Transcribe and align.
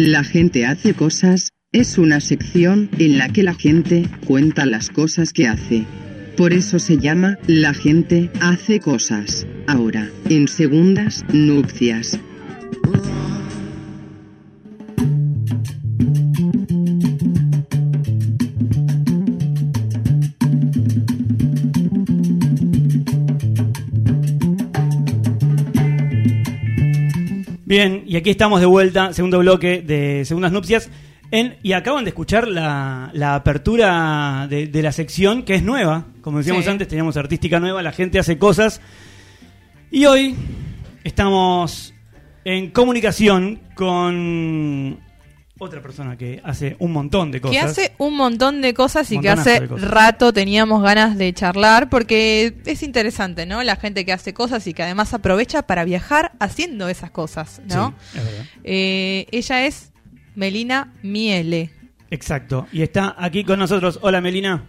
La 0.00 0.22
gente 0.22 0.64
hace 0.64 0.94
cosas, 0.94 1.54
es 1.72 1.98
una 1.98 2.20
sección 2.20 2.88
en 3.00 3.18
la 3.18 3.30
que 3.30 3.42
la 3.42 3.54
gente 3.54 4.06
cuenta 4.28 4.64
las 4.64 4.90
cosas 4.90 5.32
que 5.32 5.48
hace. 5.48 5.86
Por 6.36 6.52
eso 6.52 6.78
se 6.78 6.98
llama 6.98 7.36
La 7.48 7.74
gente 7.74 8.30
hace 8.40 8.78
cosas. 8.78 9.44
Ahora, 9.66 10.08
en 10.28 10.46
segundas 10.46 11.24
nupcias. 11.32 12.16
Bien, 27.78 28.02
y 28.08 28.16
aquí 28.16 28.30
estamos 28.30 28.58
de 28.58 28.66
vuelta, 28.66 29.12
segundo 29.12 29.38
bloque 29.38 29.82
de 29.82 30.24
Segundas 30.24 30.50
Nupcias. 30.50 30.90
En, 31.30 31.58
y 31.62 31.74
acaban 31.74 32.02
de 32.02 32.08
escuchar 32.08 32.48
la, 32.48 33.10
la 33.12 33.36
apertura 33.36 34.48
de, 34.50 34.66
de 34.66 34.82
la 34.82 34.90
sección, 34.90 35.44
que 35.44 35.54
es 35.54 35.62
nueva. 35.62 36.06
Como 36.20 36.38
decíamos 36.38 36.64
Sí. 36.64 36.70
antes, 36.70 36.88
teníamos 36.88 37.16
artística 37.16 37.60
nueva, 37.60 37.80
la 37.80 37.92
gente 37.92 38.18
hace 38.18 38.36
cosas. 38.36 38.80
Y 39.92 40.06
hoy 40.06 40.34
estamos 41.04 41.94
en 42.44 42.72
comunicación 42.72 43.60
con 43.76 44.98
otra 45.58 45.82
persona 45.82 46.16
que 46.16 46.40
hace 46.44 46.76
un 46.78 46.92
montón 46.92 47.30
de 47.30 47.40
cosas. 47.40 47.56
Que 47.56 47.60
hace 47.60 47.92
un 47.98 48.16
montón 48.16 48.62
de 48.62 48.74
cosas 48.74 49.10
y 49.10 49.20
que 49.20 49.28
hace 49.28 49.66
rato 49.66 50.32
teníamos 50.32 50.82
ganas 50.82 51.18
de 51.18 51.32
charlar 51.32 51.88
porque 51.88 52.54
es 52.64 52.82
interesante, 52.82 53.44
¿no? 53.46 53.62
La 53.62 53.76
gente 53.76 54.04
que 54.04 54.12
hace 54.12 54.32
cosas 54.32 54.66
y 54.66 54.74
que 54.74 54.82
además 54.82 55.14
aprovecha 55.14 55.62
para 55.62 55.84
viajar 55.84 56.32
haciendo 56.38 56.88
esas 56.88 57.10
cosas, 57.10 57.60
¿no? 57.66 57.94
Sí, 58.12 58.18
es 58.18 58.24
verdad. 58.24 58.44
Eh, 58.64 59.26
ella 59.32 59.66
es 59.66 59.92
Melina 60.34 60.92
Miele. 61.02 61.70
Exacto. 62.10 62.66
Y 62.72 62.82
está 62.82 63.14
aquí 63.18 63.44
con 63.44 63.58
nosotros. 63.58 63.98
Hola, 64.02 64.20
Melina. 64.20 64.64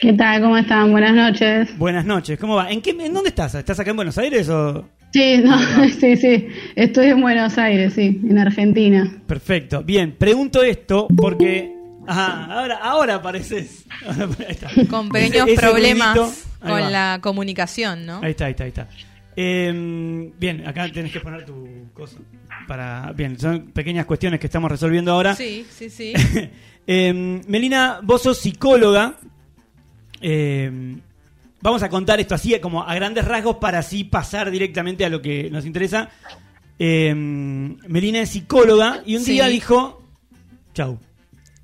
¿Qué 0.00 0.12
tal? 0.12 0.42
¿Cómo 0.42 0.56
están? 0.56 0.90
Buenas 0.90 1.14
noches. 1.14 1.76
Buenas 1.78 2.04
noches. 2.04 2.38
¿Cómo 2.38 2.56
va? 2.56 2.70
¿En, 2.70 2.80
qué, 2.80 2.90
¿En 2.90 3.12
dónde 3.12 3.30
estás? 3.30 3.54
¿Estás 3.54 3.78
acá 3.80 3.90
en 3.90 3.96
Buenos 3.96 4.18
Aires 4.18 4.48
o...? 4.48 4.86
Sí, 5.12 5.38
no, 5.38 5.58
sí, 6.00 6.16
sí. 6.16 6.48
Estoy 6.74 7.08
en 7.08 7.20
Buenos 7.20 7.58
Aires, 7.58 7.92
sí, 7.94 8.20
en 8.28 8.38
Argentina. 8.38 9.12
Perfecto. 9.26 9.82
Bien, 9.82 10.12
pregunto 10.12 10.62
esto 10.62 11.06
porque... 11.16 11.72
Ajá, 12.06 12.46
ahora, 12.46 12.76
ahora 12.78 13.14
apareces. 13.16 13.84
Con 14.90 15.08
pequeños 15.08 15.48
ese 15.48 15.60
problemas 15.60 16.16
ruidito, 16.16 16.34
con 16.60 16.92
la 16.92 17.20
comunicación, 17.22 18.06
¿no? 18.06 18.20
Ahí 18.22 18.32
está, 18.32 18.46
ahí 18.46 18.50
está, 18.52 18.64
ahí 18.64 18.68
está. 18.70 18.88
Eh, 19.36 20.32
bien, 20.36 20.66
acá 20.66 20.90
tenés 20.90 21.12
que 21.12 21.20
poner 21.20 21.44
tu 21.44 21.90
cosa. 21.94 22.18
Para, 22.66 23.12
bien, 23.12 23.38
son 23.38 23.70
pequeñas 23.70 24.04
cuestiones 24.06 24.40
que 24.40 24.46
estamos 24.46 24.70
resolviendo 24.70 25.12
ahora. 25.12 25.34
Sí, 25.36 25.66
sí, 25.70 25.90
sí. 25.90 26.12
Eh, 26.84 27.12
Melina, 27.46 28.00
vos 28.02 28.22
sos 28.24 28.38
psicóloga. 28.38 29.14
Eh, 30.20 30.96
vamos 31.62 31.82
a 31.82 31.88
contar 31.88 32.20
esto 32.20 32.34
así, 32.34 32.58
como 32.60 32.82
a 32.82 32.94
grandes 32.94 33.24
rasgos, 33.24 33.56
para 33.56 33.78
así 33.78 34.04
pasar 34.04 34.50
directamente 34.50 35.04
a 35.04 35.08
lo 35.08 35.22
que 35.22 35.48
nos 35.50 35.64
interesa. 35.64 36.08
Eh, 36.78 37.14
Melina 37.14 38.20
es 38.20 38.30
psicóloga 38.30 39.02
y 39.06 39.16
un 39.16 39.22
Sí. 39.22 39.32
día 39.32 39.46
dijo, 39.46 40.02
chau. 40.74 40.98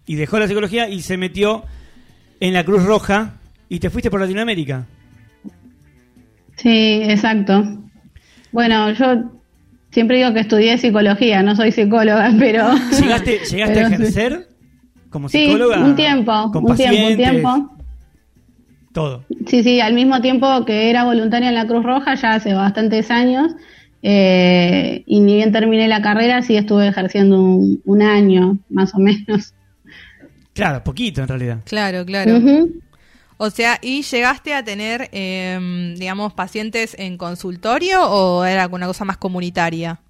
Y 0.07 0.15
dejó 0.15 0.39
la 0.39 0.47
psicología 0.49 0.89
y 0.89 1.03
se 1.03 1.17
metió 1.17 1.65
en 2.41 2.53
la 2.55 2.65
Cruz 2.65 2.85
Roja 2.85 3.35
y 3.69 3.79
te 3.81 3.91
fuiste 3.91 4.11
por 4.11 4.21
Latinoamérica. 4.21 4.87
Sí, 6.57 7.01
exacto. 7.05 7.63
Bueno, 8.53 8.91
yo 8.93 9.31
siempre 9.91 10.17
digo 10.19 10.33
que 10.35 10.41
estudié 10.41 10.79
psicología, 10.79 11.43
no 11.43 11.55
soy 11.55 11.73
psicóloga, 11.73 12.33
pero... 12.39 12.73
¿Llegaste, 13.01 13.41
llegaste 13.51 13.75
pero 13.75 13.87
a 13.87 13.89
sí. 13.89 13.95
ejercer 13.95 14.49
como 15.11 15.29
Sí, 15.29 15.45
psicóloga? 15.47 15.79
un 15.85 15.97
tiempo, 15.97 16.51
con 16.53 16.71
un 16.71 16.77
tiempo, 16.77 17.07
un 17.09 17.17
tiempo. 17.17 17.78
Todo. 18.93 19.25
Sí, 19.47 19.63
sí, 19.63 19.81
al 19.81 19.95
mismo 19.95 20.21
tiempo 20.21 20.65
que 20.65 20.91
era 20.91 21.05
voluntaria 21.05 21.49
en 21.49 21.55
la 21.55 21.67
Cruz 21.67 21.85
Roja, 21.85 22.15
ya 22.15 22.35
hace 22.35 22.55
bastantes 22.55 23.11
años, 23.11 23.53
eh, 24.03 25.03
y 25.07 25.21
ni 25.21 25.37
bien 25.37 25.53
terminé 25.53 25.89
la 25.89 26.03
carrera, 26.03 26.43
sí 26.43 26.57
estuve 26.57 26.89
ejerciendo 26.89 27.41
un, 27.41 27.81
un 27.85 28.03
año, 28.03 28.59
más 28.69 28.95
o 28.95 28.99
menos. 28.99 29.55
Claro, 30.53 30.83
poquito 30.83 31.23
en 31.23 31.29
realidad. 31.29 31.59
Claro, 31.65 32.05
claro. 32.05 32.41
O 33.37 33.51
sea, 33.51 33.79
¿y 33.81 34.03
llegaste 34.03 34.53
a 34.53 34.65
tener, 34.65 35.09
eh, 35.13 35.95
digamos, 35.97 36.33
pacientes 36.33 36.97
en 36.99 37.17
consultorio 37.17 38.03
o 38.11 38.45
era 38.45 38.67
una 38.67 38.89
cosa 38.89 39.05
más 39.05 39.17
comunitaria? 39.17 40.01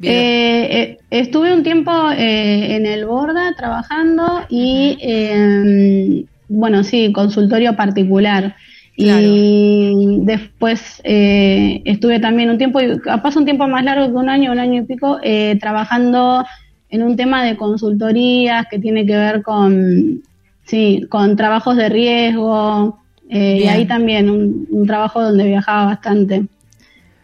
Eh, 0.00 0.68
eh, 0.70 0.98
estuve 1.10 1.52
un 1.52 1.62
tiempo 1.62 1.90
eh, 2.10 2.76
en 2.76 2.86
el 2.86 3.06
Borda 3.06 3.54
trabajando 3.56 4.46
y, 4.48 4.96
eh, 5.02 6.24
bueno, 6.48 6.84
sí, 6.84 7.12
consultorio 7.12 7.76
particular. 7.76 8.54
Y 8.98 10.20
después 10.22 11.02
eh, 11.04 11.82
estuve 11.84 12.18
también 12.18 12.48
un 12.48 12.56
tiempo, 12.56 12.80
y 12.80 12.98
capaz 13.00 13.36
un 13.36 13.44
tiempo 13.44 13.68
más 13.68 13.84
largo 13.84 14.06
que 14.06 14.14
un 14.14 14.28
año, 14.30 14.52
un 14.52 14.58
año 14.58 14.82
y 14.82 14.86
pico, 14.86 15.18
eh, 15.22 15.58
trabajando 15.60 16.44
en 16.88 17.02
un 17.02 17.14
tema 17.16 17.44
de 17.44 17.56
consultorías 17.56 18.66
que 18.70 18.78
tiene 18.78 19.04
que 19.04 19.16
ver 19.16 19.42
con, 19.42 20.22
sí, 20.64 21.04
con 21.10 21.36
trabajos 21.36 21.76
de 21.76 21.88
riesgo. 21.90 22.98
eh, 23.28 23.62
y 23.64 23.68
ahí 23.68 23.84
también 23.86 24.30
un, 24.30 24.66
un 24.70 24.86
trabajo 24.86 25.20
donde 25.22 25.44
viajaba 25.44 25.86
bastante. 25.86 26.44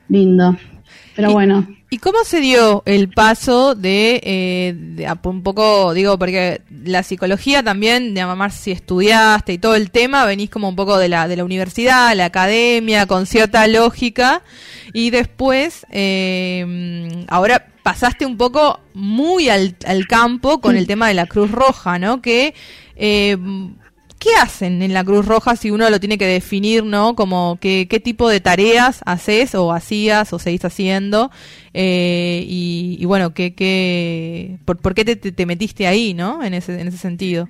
Lindo. 0.08 0.56
Pero 1.16 1.30
Y- 1.30 1.32
bueno. 1.32 1.66
¿Y 1.92 1.98
cómo 1.98 2.24
se 2.24 2.40
dio 2.40 2.82
el 2.86 3.10
paso 3.10 3.74
de, 3.74 4.18
eh, 4.24 4.74
de 4.74 5.06
a- 5.06 5.18
un 5.24 5.42
poco, 5.42 5.92
digo, 5.92 6.18
porque 6.18 6.62
la 6.86 7.02
psicología 7.02 7.62
también, 7.62 8.14
de 8.14 8.24
mamá, 8.24 8.48
si 8.48 8.70
estudiaste 8.70 9.52
y 9.52 9.58
todo 9.58 9.74
el 9.74 9.90
tema, 9.90 10.24
venís 10.24 10.48
como 10.48 10.70
un 10.70 10.74
poco 10.74 10.96
de 10.96 11.10
la, 11.10 11.28
de 11.28 11.36
la 11.36 11.44
universidad, 11.44 12.16
la 12.16 12.24
academia, 12.24 13.04
con 13.04 13.26
cierta 13.26 13.66
lógica, 13.66 14.40
y 14.94 15.10
después, 15.10 15.84
eh, 15.90 17.26
ahora 17.28 17.66
pasaste 17.82 18.24
un 18.24 18.38
poco 18.38 18.80
muy 18.94 19.50
al, 19.50 19.76
al 19.84 20.06
campo 20.06 20.62
con 20.62 20.76
el 20.76 20.86
tema 20.86 21.08
de 21.08 21.14
la 21.14 21.26
Cruz 21.26 21.50
Roja, 21.50 21.98
¿no? 21.98 22.22
Que, 22.22 22.54
eh, 22.96 23.36
¿qué 24.22 24.30
hacen 24.40 24.82
en 24.82 24.92
la 24.94 25.04
Cruz 25.04 25.26
Roja 25.26 25.56
si 25.56 25.70
uno 25.70 25.88
lo 25.90 25.98
tiene 26.00 26.18
que 26.18 26.26
definir, 26.26 26.84
¿no? 26.84 27.14
Como 27.16 27.58
qué 27.60 27.86
tipo 28.04 28.28
de 28.28 28.40
tareas 28.40 29.00
haces 29.06 29.54
o 29.54 29.72
hacías 29.72 30.32
o 30.32 30.38
seguís 30.38 30.64
haciendo 30.64 31.30
eh, 31.74 32.44
y, 32.46 33.04
bueno, 33.06 33.34
¿qué, 33.34 33.54
qué, 33.54 34.58
por, 34.64 34.78
por 34.78 34.94
qué 34.94 35.04
te, 35.04 35.16
te- 35.16 35.32
te 35.32 35.46
metiste 35.46 35.86
ahí, 35.86 36.14
¿no? 36.14 36.42
En 36.44 36.54
ese, 36.54 36.80
en 36.80 36.88
ese 36.88 36.98
sentido. 36.98 37.48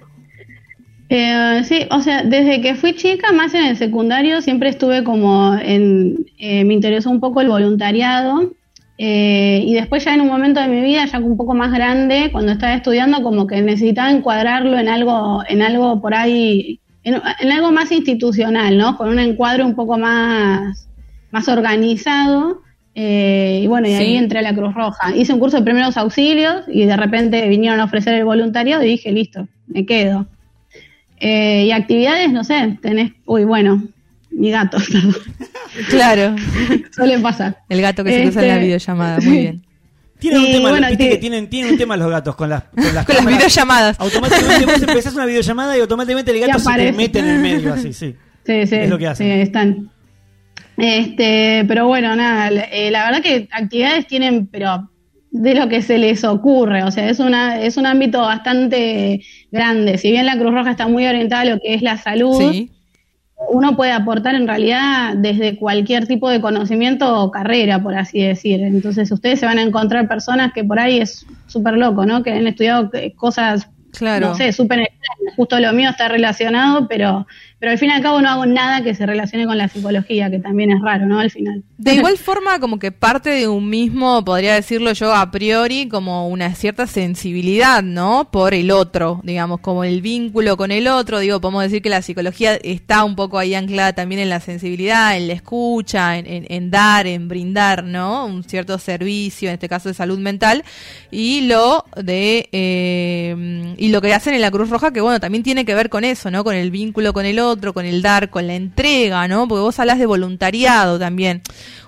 Eh, 1.08 1.62
sí, 1.64 1.86
o 1.90 2.00
sea, 2.00 2.22
desde 2.24 2.62
que 2.62 2.74
fui 2.74 2.94
chica, 2.94 3.32
más 3.32 3.52
en 3.54 3.64
el 3.66 3.76
secundario, 3.76 4.40
siempre 4.40 4.70
estuve 4.70 5.04
como 5.04 5.54
en, 5.56 6.24
eh, 6.38 6.64
me 6.64 6.72
interesó 6.74 7.10
un 7.10 7.20
poco 7.20 7.40
el 7.42 7.48
voluntariado. 7.48 8.54
Eh, 9.04 9.64
y 9.66 9.74
después 9.74 10.04
ya 10.04 10.14
en 10.14 10.20
un 10.20 10.28
momento 10.28 10.60
de 10.60 10.68
mi 10.68 10.80
vida, 10.80 11.04
ya 11.06 11.18
un 11.18 11.36
poco 11.36 11.54
más 11.54 11.72
grande, 11.72 12.28
cuando 12.30 12.52
estaba 12.52 12.74
estudiando, 12.74 13.20
como 13.22 13.48
que 13.48 13.60
necesitaba 13.60 14.12
encuadrarlo 14.12 14.78
en 14.78 14.88
algo, 14.88 15.42
en 15.48 15.60
algo 15.60 16.00
por 16.00 16.14
ahí, 16.14 16.78
en, 17.02 17.14
en 17.40 17.50
algo 17.50 17.72
más 17.72 17.90
institucional, 17.90 18.78
¿no? 18.78 18.96
Con 18.96 19.08
un 19.08 19.18
encuadre 19.18 19.64
un 19.64 19.74
poco 19.74 19.98
más, 19.98 20.88
más 21.32 21.48
organizado. 21.48 22.60
eh, 22.94 23.60
y 23.64 23.66
bueno, 23.66 23.88
y 23.88 23.94
ahí 23.94 24.10
Sí. 24.12 24.16
entré 24.16 24.38
a 24.40 24.42
la 24.42 24.54
Cruz 24.54 24.74
Roja. 24.74 25.16
Hice 25.16 25.32
un 25.32 25.40
curso 25.40 25.56
de 25.56 25.62
primeros 25.64 25.96
auxilios 25.96 26.56
y 26.68 26.84
de 26.84 26.94
repente 26.96 27.48
vinieron 27.48 27.80
a 27.80 27.84
ofrecer 27.84 28.12
el 28.14 28.24
voluntariado 28.26 28.84
y 28.84 28.88
dije, 28.90 29.10
listo, 29.10 29.48
me 29.66 29.84
quedo. 29.86 30.26
Eh, 31.18 31.64
y 31.66 31.70
actividades, 31.72 32.30
no 32.32 32.44
sé, 32.44 32.78
tenés, 32.82 33.12
uy, 33.26 33.44
bueno, 33.44 33.82
mi 34.32 34.50
gato, 34.50 34.78
perdón, 34.92 35.14
Claro, 35.88 36.36
suele 36.94 37.18
pasar. 37.18 37.58
el 37.68 37.80
gato 37.80 38.02
que 38.04 38.10
se 38.12 38.22
cruza 38.24 38.40
en 38.42 38.48
la 38.48 38.54
Este, 38.54 38.64
videollamada, 38.64 39.18
muy 39.20 39.38
bien. 39.38 39.62
Tienen 40.18 40.40
un 40.40 40.52
tema, 40.52 40.70
bueno, 40.70 40.86
viste 40.88 41.04
que- 41.04 41.10
que 41.10 41.18
tienen, 41.18 41.48
tienen 41.50 41.72
un 41.72 41.78
tema 41.78 41.96
los 41.96 42.08
gatos 42.10 42.36
con 42.36 42.48
las, 42.48 42.62
con 42.64 42.94
las, 42.94 43.04
Con 43.06 43.16
las 43.16 43.26
videollamadas. 43.26 43.98
Automáticamente 43.98 44.66
vos 44.66 44.82
empezás 44.88 45.14
una 45.14 45.26
videollamada 45.26 45.76
y 45.76 45.80
automáticamente 45.80 46.30
el 46.30 46.40
gato 46.46 46.58
se 46.60 46.72
te 46.74 46.92
mete 46.92 47.18
en 47.18 47.26
el 47.28 47.38
medio, 47.40 47.72
así, 47.74 47.92
sí. 47.92 48.14
Sí, 48.46 48.66
sí, 48.66 48.74
Es 48.76 48.88
lo 48.90 48.98
que 48.98 49.06
hacen. 49.08 49.26
sí, 49.26 49.40
están. 49.40 49.90
Este, 50.76 51.64
pero 51.68 51.86
bueno, 51.86 52.14
nada, 52.16 52.50
la- 52.50 52.62
eh, 52.64 52.90
la 52.90 53.04
verdad 53.06 53.22
que 53.22 53.48
actividades 53.52 54.06
tienen, 54.06 54.46
pero 54.46 54.88
de 55.30 55.54
lo 55.54 55.68
que 55.68 55.82
se 55.82 55.98
les 55.98 56.24
ocurre, 56.24 56.82
o 56.82 56.90
sea, 56.90 57.08
es 57.08 57.18
una 57.18 57.60
es 57.60 57.76
un 57.76 57.86
ámbito 57.86 58.20
bastante 58.20 59.22
grande. 59.50 59.98
Si 59.98 60.10
bien 60.10 60.26
la 60.26 60.36
Cruz 60.38 60.52
Roja 60.52 60.70
está 60.70 60.88
muy 60.88 61.06
orientada 61.06 61.42
a 61.42 61.44
lo 61.46 61.58
que 61.60 61.74
es 61.74 61.82
la 61.82 61.96
salud, 61.98 62.38
Sí, 62.52 62.70
uno 63.50 63.76
puede 63.76 63.92
aportar 63.92 64.34
en 64.34 64.46
realidad 64.46 65.14
desde 65.16 65.56
cualquier 65.56 66.06
tipo 66.06 66.30
de 66.30 66.40
conocimiento 66.40 67.22
o 67.22 67.30
carrera, 67.30 67.82
por 67.82 67.94
así 67.94 68.22
decir. 68.22 68.60
Entonces 68.62 69.10
ustedes 69.12 69.40
se 69.40 69.46
van 69.46 69.58
a 69.58 69.62
encontrar 69.62 70.08
personas 70.08 70.52
que 70.52 70.64
por 70.64 70.78
ahí 70.78 71.00
es 71.00 71.26
súper 71.46 71.74
loco, 71.74 72.06
¿no? 72.06 72.22
Que 72.22 72.32
han 72.32 72.46
estudiado 72.46 72.90
eh, 72.94 73.12
cosas 73.14 73.68
Claro. 73.92 74.28
no 74.28 74.34
sé, 74.34 74.52
súper. 74.52 74.88
Justo 75.36 75.58
lo 75.60 75.72
mío 75.72 75.90
está 75.90 76.08
relacionado, 76.08 76.88
pero, 76.88 77.26
pero 77.62 77.70
al 77.70 77.78
fin 77.78 77.90
y 77.90 77.92
al 77.92 78.02
cabo 78.02 78.20
no 78.20 78.28
hago 78.28 78.44
nada 78.44 78.82
que 78.82 78.92
se 78.92 79.06
relacione 79.06 79.46
con 79.46 79.56
la 79.56 79.68
psicología, 79.68 80.28
que 80.28 80.40
también 80.40 80.72
es 80.72 80.82
raro, 80.82 81.06
¿no? 81.06 81.20
Al 81.20 81.30
final. 81.30 81.62
De 81.78 81.94
igual 81.94 82.18
forma, 82.18 82.58
como 82.58 82.80
que 82.80 82.90
parte 82.90 83.30
de 83.30 83.46
un 83.46 83.70
mismo, 83.70 84.24
podría 84.24 84.54
decirlo 84.56 84.90
yo 84.92 85.14
a 85.14 85.30
priori, 85.30 85.86
como 85.86 86.28
una 86.28 86.52
cierta 86.56 86.88
sensibilidad, 86.88 87.80
¿no? 87.84 88.28
Por 88.32 88.52
el 88.54 88.72
otro, 88.72 89.20
digamos, 89.22 89.60
como 89.60 89.84
el 89.84 90.02
vínculo 90.02 90.56
con 90.56 90.72
el 90.72 90.88
otro. 90.88 91.20
Digo, 91.20 91.40
podemos 91.40 91.62
decir 91.62 91.82
que 91.82 91.88
la 91.88 92.02
psicología 92.02 92.56
está 92.56 93.04
un 93.04 93.14
poco 93.14 93.38
ahí 93.38 93.54
anclada 93.54 93.92
también 93.92 94.20
en 94.22 94.28
la 94.28 94.40
sensibilidad, 94.40 95.16
en 95.16 95.28
la 95.28 95.34
escucha, 95.34 96.18
en, 96.18 96.26
en- 96.48 96.70
dar, 96.72 97.06
en 97.06 97.28
brindar, 97.28 97.84
¿no? 97.84 98.26
Un 98.26 98.42
cierto 98.42 98.76
servicio, 98.78 99.50
en 99.50 99.54
este 99.54 99.68
caso 99.68 99.88
de 99.88 99.94
salud 99.94 100.18
mental. 100.18 100.64
Y 101.12 101.42
lo 101.42 101.84
de, 101.96 102.48
eh, 102.50 103.74
y 103.76 103.88
lo 103.90 104.00
que 104.00 104.14
hacen 104.14 104.34
en 104.34 104.40
la 104.40 104.50
Cruz 104.50 104.68
Roja, 104.68 104.92
que 104.92 105.00
bueno, 105.00 105.20
también 105.20 105.44
tiene 105.44 105.64
que 105.64 105.76
ver 105.76 105.88
con 105.90 106.02
eso, 106.02 106.28
¿no? 106.28 106.42
Con 106.42 106.56
el 106.56 106.72
vínculo 106.72 107.12
con 107.12 107.24
el 107.24 107.38
otro, 107.38 107.51
con 107.72 107.84
el 107.84 108.02
dar, 108.02 108.30
con 108.30 108.46
la 108.46 108.54
entrega, 108.54 109.28
¿no? 109.28 109.46
Porque 109.48 109.60
vos 109.60 109.78
hablas 109.78 109.98
de 109.98 110.06
voluntariado 110.06 110.98
también. 110.98 111.42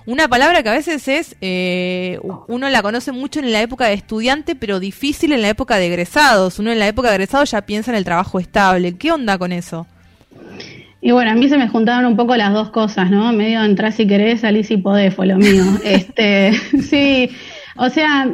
Una 0.05 0.27
palabra 0.27 0.61
que 0.61 0.69
a 0.69 0.73
veces 0.73 1.07
es, 1.07 1.35
eh, 1.41 2.19
uno 2.47 2.69
la 2.69 2.81
conoce 2.81 3.11
mucho 3.11 3.39
en 3.39 3.51
la 3.51 3.61
época 3.61 3.87
de 3.87 3.93
estudiante, 3.93 4.55
pero 4.55 4.79
difícil 4.79 5.33
en 5.33 5.41
la 5.41 5.49
época 5.49 5.77
de 5.77 5.87
egresados. 5.87 6.59
Uno 6.59 6.71
en 6.71 6.79
la 6.79 6.87
época 6.87 7.09
de 7.09 7.15
egresados 7.15 7.51
ya 7.51 7.61
piensa 7.61 7.91
en 7.91 7.97
el 7.97 8.05
trabajo 8.05 8.39
estable. 8.39 8.97
¿Qué 8.97 9.11
onda 9.11 9.37
con 9.37 9.51
eso? 9.51 9.87
Y 11.01 11.11
bueno, 11.11 11.31
a 11.31 11.35
mí 11.35 11.47
se 11.49 11.57
me 11.57 11.67
juntaron 11.67 12.05
un 12.05 12.15
poco 12.15 12.35
las 12.35 12.53
dos 12.53 12.71
cosas, 12.71 13.11
¿no? 13.11 13.31
Medio 13.31 13.63
entrar 13.63 13.91
si 13.91 14.07
querés, 14.07 14.41
salir 14.41 14.65
si 14.65 14.77
podés, 14.77 15.13
fue 15.13 15.27
lo 15.27 15.37
mío. 15.37 15.63
este, 15.83 16.53
sí, 16.81 17.29
o 17.75 17.89
sea, 17.89 18.27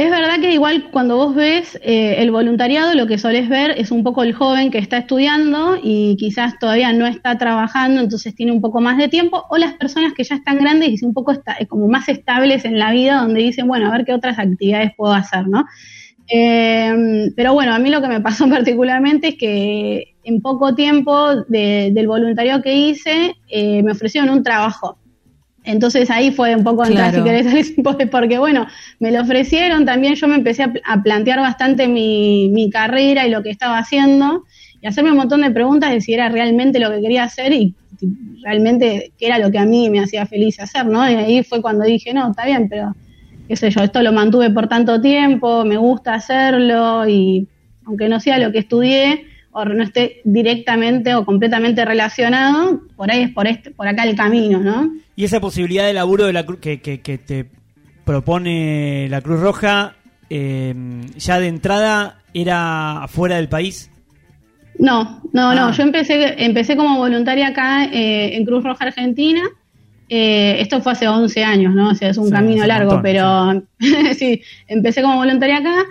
es 0.00 0.10
verdad 0.10 0.40
que 0.40 0.52
igual 0.52 0.90
cuando 0.90 1.16
vos 1.16 1.34
ves 1.34 1.78
eh, 1.82 2.16
el 2.22 2.30
voluntariado, 2.30 2.94
lo 2.94 3.06
que 3.06 3.18
solés 3.18 3.48
ver 3.48 3.72
es 3.76 3.90
un 3.90 4.02
poco 4.02 4.22
el 4.22 4.32
joven 4.32 4.70
que 4.70 4.78
está 4.78 4.98
estudiando 4.98 5.78
y 5.82 6.16
quizás 6.18 6.58
todavía 6.58 6.92
no 6.92 7.06
está 7.06 7.36
trabajando, 7.38 8.00
entonces 8.00 8.34
tiene 8.34 8.52
un 8.52 8.60
poco 8.62 8.80
más 8.80 8.96
de 8.98 9.08
tiempo, 9.08 9.44
o 9.50 9.58
las 9.58 9.74
personas 9.74 10.12
que 10.14 10.24
ya 10.24 10.36
están 10.36 10.58
grandes 10.58 11.02
y 11.02 11.04
un 11.04 11.12
poco 11.12 11.32
esta- 11.32 11.56
como 11.68 11.86
más 11.88 12.08
estables 12.08 12.64
en 12.64 12.78
la 12.78 12.92
vida, 12.92 13.20
donde 13.22 13.40
dicen, 13.42 13.66
bueno, 13.68 13.88
a 13.88 13.92
ver 13.96 14.04
qué 14.06 14.14
otras 14.14 14.38
actividades 14.38 14.92
puedo 14.96 15.12
hacer, 15.12 15.46
¿no? 15.48 15.66
Eh, 16.28 17.30
pero 17.36 17.54
bueno, 17.54 17.74
a 17.74 17.78
mí 17.80 17.90
lo 17.90 18.00
que 18.00 18.08
me 18.08 18.20
pasó 18.20 18.48
particularmente 18.50 19.28
es 19.28 19.34
que 19.36 20.14
en 20.22 20.40
poco 20.40 20.74
tiempo 20.74 21.34
de- 21.48 21.90
del 21.92 22.06
voluntariado 22.06 22.62
que 22.62 22.74
hice, 22.74 23.34
eh, 23.48 23.82
me 23.82 23.92
ofrecieron 23.92 24.30
un 24.30 24.42
trabajo. 24.42 24.96
Entonces 25.70 26.10
ahí 26.10 26.30
fue 26.30 26.54
un 26.56 26.64
poco 26.64 26.84
entrar, 26.84 27.10
Claro. 27.12 27.24
si 27.24 27.30
querés, 27.30 27.74
porque 28.10 28.38
bueno, 28.38 28.66
me 28.98 29.10
lo 29.10 29.20
ofrecieron, 29.22 29.84
también 29.84 30.14
yo 30.14 30.26
me 30.28 30.34
empecé 30.34 30.64
a, 30.64 30.68
pl- 30.72 30.82
a 30.86 31.02
plantear 31.02 31.38
bastante 31.40 31.86
mi, 31.88 32.48
mi 32.52 32.70
carrera 32.70 33.26
y 33.26 33.30
lo 33.30 33.42
que 33.42 33.50
estaba 33.50 33.78
haciendo, 33.78 34.44
y 34.82 34.86
hacerme 34.86 35.10
un 35.12 35.18
montón 35.18 35.42
de 35.42 35.50
preguntas 35.50 35.90
de 35.92 36.00
si 36.00 36.12
era 36.14 36.28
realmente 36.28 36.78
lo 36.80 36.90
que 36.90 37.00
quería 37.00 37.24
hacer 37.24 37.52
y 37.52 37.74
realmente 38.42 39.12
qué 39.18 39.26
era 39.26 39.38
lo 39.38 39.50
que 39.50 39.58
a 39.58 39.64
mí 39.66 39.90
me 39.90 40.00
hacía 40.00 40.26
feliz 40.26 40.58
hacer, 40.60 40.86
¿no? 40.86 41.08
Y 41.10 41.14
ahí 41.14 41.42
fue 41.44 41.60
cuando 41.60 41.84
dije, 41.84 42.12
no, 42.14 42.30
está 42.30 42.46
bien, 42.46 42.68
pero 42.68 42.94
qué 43.46 43.56
sé 43.56 43.70
yo, 43.70 43.82
esto 43.82 44.02
lo 44.02 44.12
mantuve 44.12 44.50
por 44.50 44.68
tanto 44.68 45.00
tiempo, 45.00 45.64
me 45.64 45.76
gusta 45.76 46.14
hacerlo 46.14 47.06
y 47.08 47.46
aunque 47.84 48.08
no 48.08 48.20
sea 48.20 48.38
lo 48.38 48.52
que 48.52 48.58
estudié 48.60 49.26
o 49.52 49.64
no 49.64 49.82
esté 49.82 50.20
directamente 50.24 51.14
o 51.14 51.24
completamente 51.24 51.84
relacionado, 51.84 52.82
por 52.96 53.10
ahí 53.10 53.22
es 53.22 53.30
por 53.30 53.46
este, 53.46 53.70
por 53.70 53.88
acá 53.88 54.04
el 54.04 54.14
camino, 54.16 54.58
¿no? 54.60 54.90
Y 55.16 55.24
esa 55.24 55.40
posibilidad 55.40 55.86
de 55.86 55.92
laburo 55.92 56.26
de 56.26 56.32
la 56.32 56.46
que, 56.46 56.80
que, 56.80 57.00
que 57.00 57.18
te 57.18 57.46
propone 58.04 59.08
la 59.08 59.20
Cruz 59.20 59.40
Roja, 59.40 59.94
eh, 60.28 60.74
ya 61.16 61.40
de 61.40 61.48
entrada 61.48 62.18
era 62.34 63.02
afuera 63.04 63.36
del 63.36 63.48
país. 63.48 63.90
No, 64.78 65.20
no, 65.32 65.50
Ah. 65.50 65.54
no. 65.54 65.72
Yo 65.72 65.82
empecé, 65.82 66.44
empecé 66.44 66.76
como 66.76 66.96
voluntaria 66.98 67.48
acá 67.48 67.84
eh, 67.86 68.36
en 68.36 68.44
Cruz 68.44 68.64
Roja 68.64 68.84
Argentina. 68.86 69.42
Eh, 70.08 70.56
esto 70.60 70.80
fue 70.80 70.92
hace 70.92 71.06
11 71.06 71.44
años, 71.44 71.74
¿no? 71.74 71.90
O 71.90 71.94
sea, 71.94 72.08
es 72.10 72.18
un 72.18 72.26
Sí, 72.26 72.32
camino 72.32 72.62
un 72.62 72.68
largo, 72.68 72.92
montón, 72.96 73.02
pero 73.78 74.14
sí, 74.14 74.42
empecé 74.66 75.02
como 75.02 75.16
voluntaria 75.16 75.58
acá. 75.58 75.84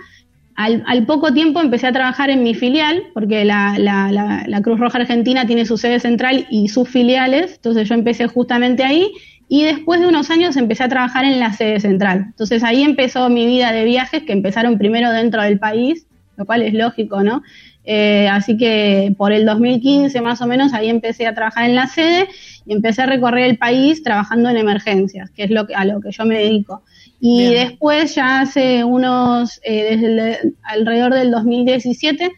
Al, 0.60 0.84
al 0.86 1.06
poco 1.06 1.32
tiempo 1.32 1.62
empecé 1.62 1.86
a 1.86 1.92
trabajar 1.92 2.28
en 2.28 2.42
mi 2.42 2.54
filial, 2.54 3.04
porque 3.14 3.46
la, 3.46 3.78
la, 3.78 4.12
la, 4.12 4.44
la 4.46 4.60
Cruz 4.60 4.78
Roja 4.78 4.98
Argentina 4.98 5.46
tiene 5.46 5.64
su 5.64 5.78
sede 5.78 6.00
central 6.00 6.46
y 6.50 6.68
sus 6.68 6.86
filiales, 6.86 7.54
entonces 7.54 7.88
yo 7.88 7.94
empecé 7.94 8.26
justamente 8.26 8.84
ahí 8.84 9.10
y 9.48 9.62
después 9.62 10.00
de 10.00 10.06
unos 10.06 10.28
años 10.28 10.58
empecé 10.58 10.84
a 10.84 10.90
trabajar 10.90 11.24
en 11.24 11.40
la 11.40 11.54
sede 11.54 11.80
central. 11.80 12.26
Entonces 12.28 12.62
ahí 12.62 12.82
empezó 12.82 13.30
mi 13.30 13.46
vida 13.46 13.72
de 13.72 13.84
viajes, 13.84 14.24
que 14.24 14.34
empezaron 14.34 14.76
primero 14.76 15.10
dentro 15.10 15.42
del 15.42 15.58
país, 15.58 16.06
lo 16.36 16.44
cual 16.44 16.60
es 16.60 16.74
lógico, 16.74 17.22
¿no? 17.22 17.42
Eh, 17.84 18.28
así 18.28 18.58
que 18.58 19.14
por 19.16 19.32
el 19.32 19.46
2015 19.46 20.20
más 20.20 20.42
o 20.42 20.46
menos 20.46 20.74
ahí 20.74 20.90
empecé 20.90 21.26
a 21.26 21.34
trabajar 21.34 21.64
en 21.70 21.74
la 21.74 21.86
sede 21.86 22.28
y 22.66 22.74
empecé 22.74 23.00
a 23.00 23.06
recorrer 23.06 23.48
el 23.48 23.56
país 23.56 24.02
trabajando 24.02 24.50
en 24.50 24.58
emergencias, 24.58 25.30
que 25.30 25.44
es 25.44 25.50
lo 25.50 25.66
que, 25.66 25.74
a 25.74 25.86
lo 25.86 26.02
que 26.02 26.10
yo 26.12 26.26
me 26.26 26.36
dedico. 26.36 26.82
Y 27.20 27.48
Bien. 27.50 27.68
después, 27.68 28.14
ya 28.14 28.40
hace 28.40 28.82
unos, 28.82 29.60
eh, 29.62 29.96
desde 29.96 30.06
el- 30.06 30.54
alrededor 30.62 31.12
del 31.14 31.30
2017, 31.30 32.32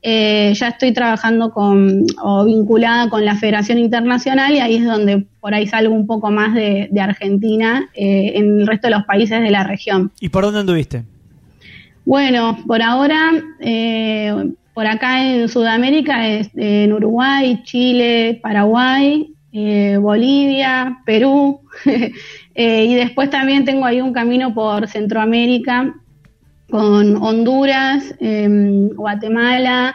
eh, 0.00 0.52
ya 0.54 0.68
estoy 0.68 0.92
trabajando 0.92 1.50
con 1.50 2.04
o 2.22 2.44
vinculada 2.44 3.10
con 3.10 3.24
la 3.24 3.34
Federación 3.34 3.78
Internacional 3.78 4.54
y 4.54 4.60
ahí 4.60 4.76
es 4.76 4.84
donde 4.84 5.26
por 5.40 5.54
ahí 5.54 5.66
salgo 5.66 5.92
un 5.92 6.06
poco 6.06 6.30
más 6.30 6.54
de, 6.54 6.88
de 6.92 7.00
Argentina 7.00 7.88
eh, 7.94 8.32
en 8.36 8.60
el 8.60 8.66
resto 8.68 8.86
de 8.86 8.94
los 8.94 9.04
países 9.04 9.40
de 9.40 9.50
la 9.50 9.64
región. 9.64 10.12
¿Y 10.20 10.28
por 10.28 10.44
dónde 10.44 10.60
anduviste? 10.60 11.02
Bueno, 12.04 12.58
por 12.66 12.80
ahora, 12.80 13.32
eh, 13.60 14.32
por 14.72 14.86
acá 14.86 15.26
en 15.26 15.48
Sudamérica, 15.48 16.20
en 16.28 16.92
Uruguay, 16.92 17.60
Chile, 17.64 18.38
Paraguay, 18.40 19.34
eh, 19.52 19.96
Bolivia, 19.98 20.98
Perú, 21.06 21.60
eh, 22.54 22.84
y 22.84 22.94
después 22.94 23.30
también 23.30 23.64
tengo 23.64 23.84
ahí 23.86 24.00
un 24.00 24.12
camino 24.12 24.54
por 24.54 24.88
Centroamérica 24.88 25.94
con 26.70 27.16
Honduras, 27.16 28.14
em, 28.20 28.88
Guatemala, 28.90 29.94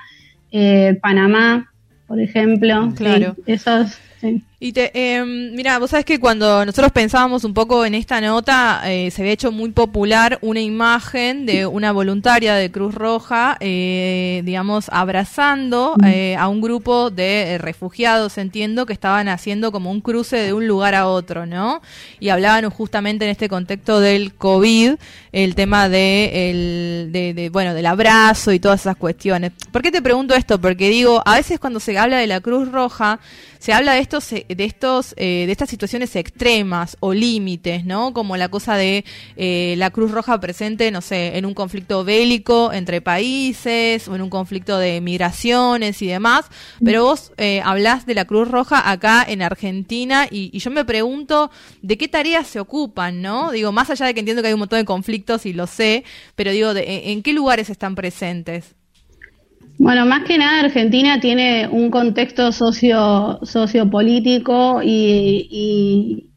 eh, 0.52 0.98
Panamá, 1.02 1.72
por 2.08 2.20
ejemplo. 2.20 2.90
Sí, 2.92 2.96
Claro. 2.96 3.36
esos, 3.46 4.00
sí. 4.20 4.44
Y 4.66 4.72
te, 4.72 4.92
eh, 4.94 5.26
mira, 5.26 5.78
vos 5.78 5.90
sabés 5.90 6.06
que 6.06 6.22
cuando 6.22 6.66
nosotros 6.66 6.94
pensábamos 6.94 7.44
un 7.44 7.54
poco 7.54 7.86
en 7.86 7.96
esta 7.96 8.22
nota, 8.22 8.82
eh, 8.86 9.12
se 9.12 9.22
había 9.22 9.34
hecho 9.34 9.52
muy 9.52 9.72
popular 9.72 10.40
una 10.42 10.62
imagen 10.62 11.46
de 11.46 11.66
una 11.66 11.92
voluntaria 11.92 12.56
de 12.56 12.72
Cruz 12.72 12.96
Roja, 12.96 13.58
eh, 13.60 14.42
digamos, 14.46 14.86
abrazando 14.88 15.98
eh, 16.06 16.38
a 16.40 16.48
un 16.48 16.62
grupo 16.62 17.10
de 17.10 17.56
eh, 17.56 17.58
refugiados, 17.58 18.38
entiendo, 18.38 18.86
que 18.86 18.94
estaban 18.94 19.28
haciendo 19.28 19.74
como 19.74 19.92
un 19.92 20.00
cruce 20.00 20.38
de 20.38 20.54
un 20.54 20.66
lugar 20.66 20.96
a 20.96 21.08
otro, 21.08 21.46
¿no? 21.46 21.82
Y 22.22 22.30
hablaban 22.30 22.70
justamente 22.70 23.26
en 23.26 23.32
este 23.32 23.50
contexto 23.50 24.00
del 24.00 24.34
COVID, 24.34 24.94
el 25.34 25.56
tema 25.56 25.90
de, 25.90 26.50
el, 26.50 27.10
de, 27.12 27.34
de, 27.34 27.50
bueno, 27.50 27.74
del 27.74 27.86
abrazo 27.86 28.54
y 28.54 28.62
todas 28.62 28.80
esas 28.80 28.96
cuestiones. 28.96 29.52
¿Por 29.74 29.82
qué 29.82 29.92
te 29.92 30.02
pregunto 30.02 30.36
esto? 30.36 30.62
Porque 30.62 30.88
digo, 30.88 31.22
a 31.26 31.36
veces 31.36 31.60
cuando 31.60 31.82
se 31.82 31.98
habla 31.98 32.20
de 32.20 32.28
la 32.28 32.40
Cruz 32.40 32.72
Roja, 32.72 33.20
se 33.64 33.72
habla 33.72 33.94
de 33.94 34.00
estos 34.02 34.30
eh, 34.34 34.46
de 34.56 34.66
estos 34.66 35.14
eh, 35.18 35.46
de 35.46 35.52
estas 35.52 35.70
situaciones 35.70 36.16
extremas 36.16 36.98
o 37.00 37.14
límites 37.14 37.86
no 37.86 38.14
como 38.14 38.38
la 38.38 38.50
cosa 38.50 38.76
de 38.76 39.06
eh, 39.36 39.76
la 39.78 39.92
Cruz 39.92 40.12
Roja 40.12 40.40
presente 40.40 40.92
no 40.92 41.02
sé 41.02 41.38
en 41.38 41.46
un 41.46 41.54
conflicto 41.54 42.04
bélico 42.04 42.72
entre 42.74 43.02
países 43.02 44.08
o 44.08 44.16
en 44.16 44.22
un 44.22 44.30
conflicto 44.30 44.78
de 44.78 45.02
migraciones 45.02 46.02
y 46.02 46.08
demás. 46.08 46.46
Pero 46.84 47.04
vos 47.04 47.32
eh, 47.38 47.62
hablás 47.64 48.06
de 48.06 48.14
la 48.14 48.26
Cruz 48.26 48.50
Roja 48.50 48.90
acá 48.90 49.26
en 49.28 49.42
Argentina 49.42 50.28
y, 50.30 50.50
y 50.54 50.60
yo 50.60 50.72
me 50.72 50.86
pregunto 50.86 51.52
de 51.82 51.98
qué 51.98 52.08
tareas 52.08 52.48
se 52.48 52.60
ocupan 52.60 53.22
no 53.22 53.52
digo 53.52 53.72
más 53.72 53.90
allá 53.90 54.06
de 54.06 54.14
que 54.14 54.20
entiendo 54.20 54.42
que 54.42 54.48
hay 54.48 54.54
un 54.54 54.60
montón 54.60 54.80
de 54.80 54.86
conflictos 54.86 55.46
y 55.46 55.54
lo 55.54 55.68
sé 55.68 56.04
pero 56.36 56.52
digo 56.52 56.74
de, 56.74 56.84
en, 56.84 57.12
en 57.12 57.24
qué 57.24 57.34
lugares 57.34 57.70
están 57.70 57.96
presentes 57.96 58.76
Bueno, 59.84 60.06
más 60.06 60.24
que 60.24 60.38
nada 60.38 60.62
Argentina 60.62 61.20
tiene 61.20 61.68
un 61.68 61.92
contexto 61.92 62.54
socio 62.54 63.40
sociopolítico 63.44 64.82
y, 64.82 65.46
y, 65.52 66.30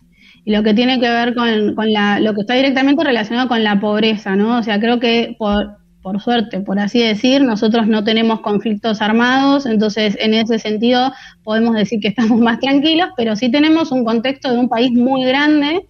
y 0.45 0.50
lo 0.50 0.65
que 0.65 0.75
tiene 0.75 0.99
que 0.99 1.09
ver 1.09 1.33
con, 1.33 1.76
con 1.76 1.93
la, 1.93 2.19
lo 2.19 2.35
que 2.35 2.41
está 2.41 2.55
directamente 2.55 3.05
relacionado 3.05 3.47
con 3.47 3.62
la 3.62 3.79
pobreza, 3.79 4.35
¿no? 4.35 4.59
O 4.59 4.65
sea, 4.65 4.81
creo 4.81 4.99
que 4.99 5.37
por, 5.38 5.76
por 6.03 6.21
suerte, 6.21 6.59
por 6.59 6.81
así 6.81 6.99
decir, 6.99 7.43
nosotros 7.43 7.87
no 7.87 8.03
tenemos 8.03 8.41
conflictos 8.41 9.00
armados, 9.00 9.65
entonces 9.67 10.19
en 10.21 10.35
ese 10.35 10.59
sentido 10.59 11.12
podemos 11.45 11.76
decir 11.76 12.00
que 12.00 12.09
estamos 12.09 12.41
más 12.41 12.59
tranquilos, 12.59 13.11
pero 13.17 13.37
sí 13.37 13.49
tenemos 13.49 13.93
un 13.93 14.05
contexto 14.05 14.50
de 14.50 14.59
un 14.59 14.69
país 14.69 14.91
muy 14.91 15.23
grande 15.23 15.87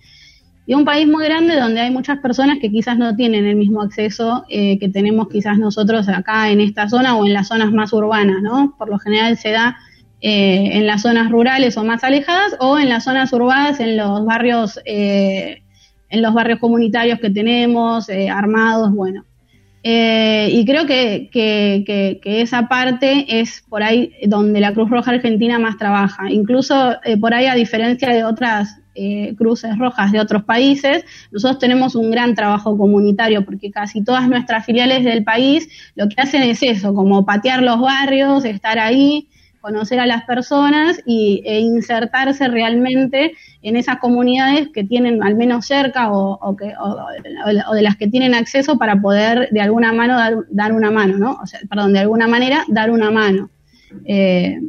y 0.66 0.74
un 0.74 0.84
país 0.84 1.06
muy 1.06 1.24
grande 1.24 1.54
donde 1.54 1.80
hay 1.80 1.90
muchas 1.90 2.18
personas 2.18 2.58
que 2.60 2.70
quizás 2.70 2.98
no 2.98 3.14
tienen 3.14 3.46
el 3.46 3.56
mismo 3.56 3.82
acceso 3.82 4.44
eh, 4.48 4.78
que 4.78 4.88
tenemos 4.88 5.28
quizás 5.28 5.58
nosotros 5.58 6.08
acá 6.08 6.50
en 6.50 6.60
esta 6.60 6.88
zona 6.88 7.16
o 7.16 7.24
en 7.24 7.32
las 7.32 7.48
zonas 7.48 7.72
más 7.72 7.92
urbanas, 7.92 8.42
¿no? 8.42 8.74
Por 8.76 8.88
lo 8.88 8.98
general 8.98 9.36
se 9.36 9.50
da 9.50 9.76
eh, 10.20 10.70
en 10.72 10.86
las 10.86 11.02
zonas 11.02 11.30
rurales 11.30 11.76
o 11.76 11.84
más 11.84 12.02
alejadas 12.02 12.56
o 12.58 12.78
en 12.78 12.88
las 12.88 13.04
zonas 13.04 13.32
urbanas, 13.32 13.78
en 13.78 13.96
los 13.96 14.24
barrios, 14.24 14.80
eh, 14.84 15.62
en 16.08 16.22
los 16.22 16.34
barrios 16.34 16.58
comunitarios 16.58 17.20
que 17.20 17.30
tenemos, 17.30 18.08
eh, 18.08 18.28
armados, 18.28 18.92
bueno. 18.92 19.24
Eh, 19.88 20.48
y 20.50 20.64
creo 20.64 20.84
que, 20.84 21.30
que, 21.32 22.18
que, 22.20 22.40
esa 22.40 22.66
parte 22.66 23.24
es 23.28 23.62
por 23.68 23.84
ahí 23.84 24.12
donde 24.26 24.58
la 24.58 24.74
Cruz 24.74 24.90
Roja 24.90 25.12
Argentina 25.12 25.60
más 25.60 25.78
trabaja. 25.78 26.28
Incluso 26.28 26.96
eh, 27.04 27.16
por 27.16 27.32
ahí, 27.32 27.46
a 27.46 27.54
diferencia 27.54 28.08
de 28.08 28.24
otras 28.24 28.80
eh, 28.96 29.34
cruces 29.36 29.78
rojas 29.78 30.10
de 30.12 30.20
otros 30.20 30.44
países, 30.44 31.04
nosotros 31.30 31.58
tenemos 31.58 31.94
un 31.94 32.10
gran 32.10 32.34
trabajo 32.34 32.76
comunitario 32.76 33.44
porque 33.44 33.70
casi 33.70 34.02
todas 34.02 34.28
nuestras 34.28 34.64
filiales 34.64 35.04
del 35.04 35.22
país 35.22 35.68
lo 35.94 36.08
que 36.08 36.20
hacen 36.20 36.42
es 36.42 36.62
eso, 36.62 36.94
como 36.94 37.24
patear 37.24 37.62
los 37.62 37.80
barrios, 37.80 38.44
estar 38.44 38.78
ahí, 38.78 39.28
conocer 39.66 39.98
a 39.98 40.06
las 40.06 40.22
personas 40.24 41.00
y, 41.04 41.42
e 41.44 41.58
insertarse 41.58 42.46
realmente 42.46 43.32
en 43.62 43.74
esas 43.74 43.98
comunidades 43.98 44.68
que 44.72 44.84
tienen 44.84 45.24
al 45.24 45.34
menos 45.34 45.66
cerca 45.66 46.12
o, 46.12 46.56
que, 46.56 46.72
o, 46.78 47.74
de 47.74 47.82
las 47.82 47.96
que 47.96 48.06
tienen 48.06 48.32
acceso 48.32 48.78
para 48.78 49.00
poder 49.00 49.48
de 49.50 49.60
alguna 49.60 49.92
mano 49.92 50.16
dar, 50.16 50.36
dar 50.50 50.72
una 50.72 50.92
mano, 50.92 51.18
¿no? 51.18 51.38
O 51.42 51.46
sea, 51.48 51.58
perdón, 51.68 51.94
de 51.94 51.98
alguna 51.98 52.28
manera 52.28 52.64
dar 52.68 52.92
una 52.92 53.10
mano. 53.10 53.50
Eh, 54.04 54.60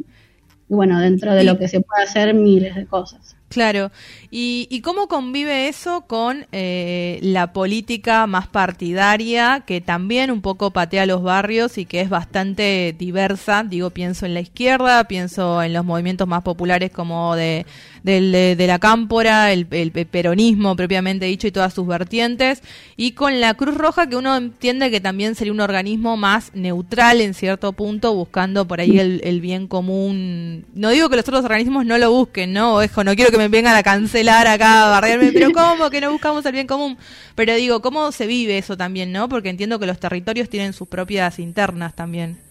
y 0.68 0.74
bueno, 0.74 0.98
dentro 0.98 1.32
de 1.32 1.44
lo 1.44 1.56
que 1.58 1.68
se 1.68 1.80
puede 1.80 2.02
hacer 2.02 2.34
miles 2.34 2.74
de 2.74 2.86
cosas. 2.86 3.37
Claro. 3.48 3.90
¿Y, 4.30 4.82
cómo 4.82 5.08
convive 5.08 5.68
eso 5.68 6.02
con 6.02 6.46
eh, 6.52 7.18
la 7.22 7.52
política 7.54 8.26
más 8.26 8.46
partidaria, 8.46 9.64
que 9.66 9.80
también 9.80 10.30
un 10.30 10.42
poco 10.42 10.70
patea 10.70 11.06
los 11.06 11.22
barrios 11.22 11.78
y 11.78 11.86
que 11.86 12.02
es 12.02 12.10
bastante 12.10 12.94
diversa? 12.98 13.64
Digo, 13.64 13.88
pienso 13.90 14.26
en 14.26 14.34
la 14.34 14.40
izquierda, 14.40 15.04
pienso 15.04 15.62
en 15.62 15.72
los 15.72 15.84
movimientos 15.84 16.28
más 16.28 16.42
populares 16.42 16.90
como 16.90 17.36
de, 17.36 17.64
de, 18.08 18.66
la 18.66 18.78
cámpora, 18.78 19.52
el, 19.52 19.66
peronismo 19.66 20.74
propiamente 20.76 21.26
dicho 21.26 21.46
y 21.46 21.52
todas 21.52 21.74
sus 21.74 21.86
vertientes, 21.86 22.62
y 22.96 23.12
con 23.12 23.40
la 23.40 23.54
Cruz 23.54 23.76
Roja, 23.76 24.08
que 24.08 24.16
uno 24.16 24.36
entiende 24.36 24.90
que 24.90 25.00
también 25.00 25.34
sería 25.34 25.52
un 25.52 25.60
organismo 25.60 26.16
más 26.16 26.50
neutral 26.54 27.20
en 27.20 27.34
cierto 27.34 27.72
punto, 27.72 28.14
buscando 28.14 28.66
por 28.66 28.80
ahí 28.80 28.98
el, 28.98 29.40
bien 29.40 29.68
común. 29.68 30.64
No 30.74 30.90
digo 30.90 31.08
que 31.08 31.16
los 31.16 31.28
otros 31.28 31.44
organismos 31.44 31.84
no 31.84 31.98
lo 31.98 32.10
busquen, 32.10 32.52
¿no? 32.52 32.76
Ojo, 32.76 33.04
no 33.04 33.14
quiero 33.14 33.30
que 33.30 33.38
me 33.38 33.48
vengan 33.48 33.76
a 33.76 33.82
cancelar 33.82 34.46
acá, 34.46 34.86
a 34.86 34.90
barrerme, 34.90 35.32
pero 35.32 35.52
¿cómo 35.52 35.90
que 35.90 36.00
no 36.00 36.10
buscamos 36.10 36.44
el 36.46 36.52
bien 36.52 36.66
común? 36.66 36.96
Pero 37.34 37.54
digo, 37.54 37.82
¿cómo 37.82 38.10
se 38.12 38.26
vive 38.26 38.58
eso 38.58 38.76
también, 38.76 39.12
no? 39.12 39.28
Porque 39.28 39.50
entiendo 39.50 39.78
que 39.78 39.86
los 39.86 40.00
territorios 40.00 40.48
tienen 40.48 40.72
sus 40.72 40.88
propias 40.88 41.38
internas 41.38 41.94
también. 41.94 42.47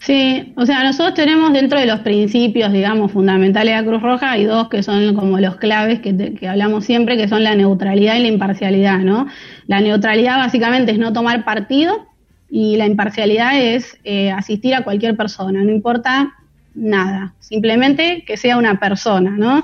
Sí, 0.00 0.52
o 0.56 0.64
sea, 0.64 0.84
nosotros 0.84 1.14
tenemos 1.14 1.52
dentro 1.52 1.78
de 1.78 1.86
los 1.86 2.00
principios, 2.00 2.72
digamos, 2.72 3.10
fundamentales 3.10 3.74
de 3.74 3.82
la 3.82 3.86
Cruz 3.86 4.00
Roja, 4.00 4.30
hay 4.32 4.44
dos 4.44 4.68
que 4.68 4.82
son 4.82 5.14
como 5.14 5.40
los 5.40 5.56
claves 5.56 6.00
que, 6.00 6.34
que, 6.34 6.48
hablamos 6.48 6.84
siempre, 6.84 7.16
que 7.16 7.28
son 7.28 7.42
la 7.42 7.54
neutralidad 7.56 8.14
y 8.14 8.20
la 8.20 8.28
imparcialidad, 8.28 8.98
¿no? 9.00 9.26
La 9.66 9.80
neutralidad 9.80 10.36
básicamente 10.36 10.92
es 10.92 10.98
no 10.98 11.12
tomar 11.12 11.44
partido 11.44 12.06
y 12.48 12.76
la 12.76 12.86
imparcialidad 12.86 13.58
es 13.60 13.98
eh, 14.04 14.30
asistir 14.30 14.74
a 14.74 14.84
cualquier 14.84 15.16
persona, 15.16 15.62
no 15.64 15.70
importa 15.70 16.32
nada, 16.74 17.34
simplemente 17.40 18.24
que 18.24 18.36
sea 18.36 18.56
una 18.56 18.78
persona, 18.78 19.30
¿no? 19.30 19.62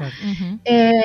Eh, 0.65 1.05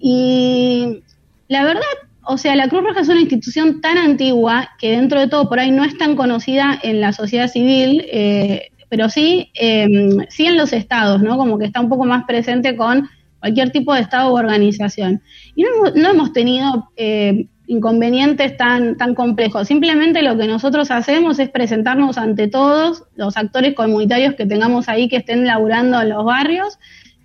y 0.00 1.02
la 1.48 1.64
verdad, 1.64 1.82
o 2.22 2.36
sea, 2.38 2.54
la 2.56 2.68
Cruz 2.68 2.82
Roja 2.82 3.00
es 3.00 3.08
una 3.08 3.20
institución 3.20 3.80
tan 3.80 3.98
antigua 3.98 4.70
que 4.78 4.92
dentro 4.92 5.20
de 5.20 5.28
todo 5.28 5.48
por 5.48 5.58
ahí 5.58 5.70
no 5.70 5.84
es 5.84 5.96
tan 5.98 6.16
conocida 6.16 6.78
en 6.82 7.00
la 7.00 7.12
sociedad 7.12 7.48
civil, 7.48 8.04
eh, 8.10 8.70
pero 8.88 9.08
sí, 9.08 9.50
em, 9.54 10.26
sí 10.28 10.46
en 10.46 10.56
los 10.56 10.72
estados, 10.72 11.22
¿no? 11.22 11.36
Como 11.36 11.58
que 11.58 11.64
está 11.64 11.80
un 11.80 11.88
poco 11.88 12.04
más 12.04 12.24
presente 12.24 12.76
con 12.76 13.08
cualquier 13.38 13.70
tipo 13.70 13.94
de 13.94 14.00
estado 14.00 14.32
u 14.32 14.36
organización. 14.36 15.22
Y 15.54 15.62
no, 15.62 16.10
hemos 16.10 16.32
tenido 16.32 16.90
eh, 16.96 17.46
inconvenientes 17.66 18.56
tan, 18.56 18.96
tan 18.96 19.14
complejos. 19.14 19.68
Simplemente 19.68 20.22
lo 20.22 20.36
que 20.36 20.46
nosotros 20.46 20.90
hacemos 20.90 21.38
es 21.38 21.48
presentarnos 21.48 22.18
ante 22.18 22.48
todos 22.48 23.04
los 23.14 23.36
actores 23.36 23.74
comunitarios 23.74 24.34
que 24.34 24.44
tengamos 24.44 24.88
ahí 24.88 25.08
que 25.08 25.16
estén 25.16 25.46
laburando 25.46 26.00
en 26.02 26.10
los 26.10 26.24
barrios, 26.24 26.78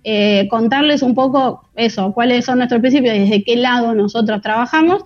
eh, 0.08 0.46
contarles 0.48 1.02
un 1.02 1.16
poco 1.16 1.68
eso, 1.74 2.12
cuáles 2.12 2.44
son 2.44 2.58
nuestros 2.58 2.80
principios 2.80 3.18
desde 3.18 3.42
qué 3.42 3.56
lado 3.56 3.92
nosotros 3.92 4.40
trabajamos, 4.40 5.02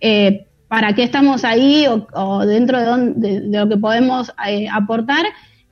eh, 0.00 0.46
para 0.66 0.96
qué 0.96 1.04
estamos 1.04 1.44
ahí 1.44 1.86
o, 1.86 2.44
dentro 2.44 2.80
de, 2.80 3.12
de, 3.14 3.56
lo 3.56 3.68
que 3.68 3.76
podemos 3.76 4.32
eh, 4.48 4.66
aportar. 4.68 5.26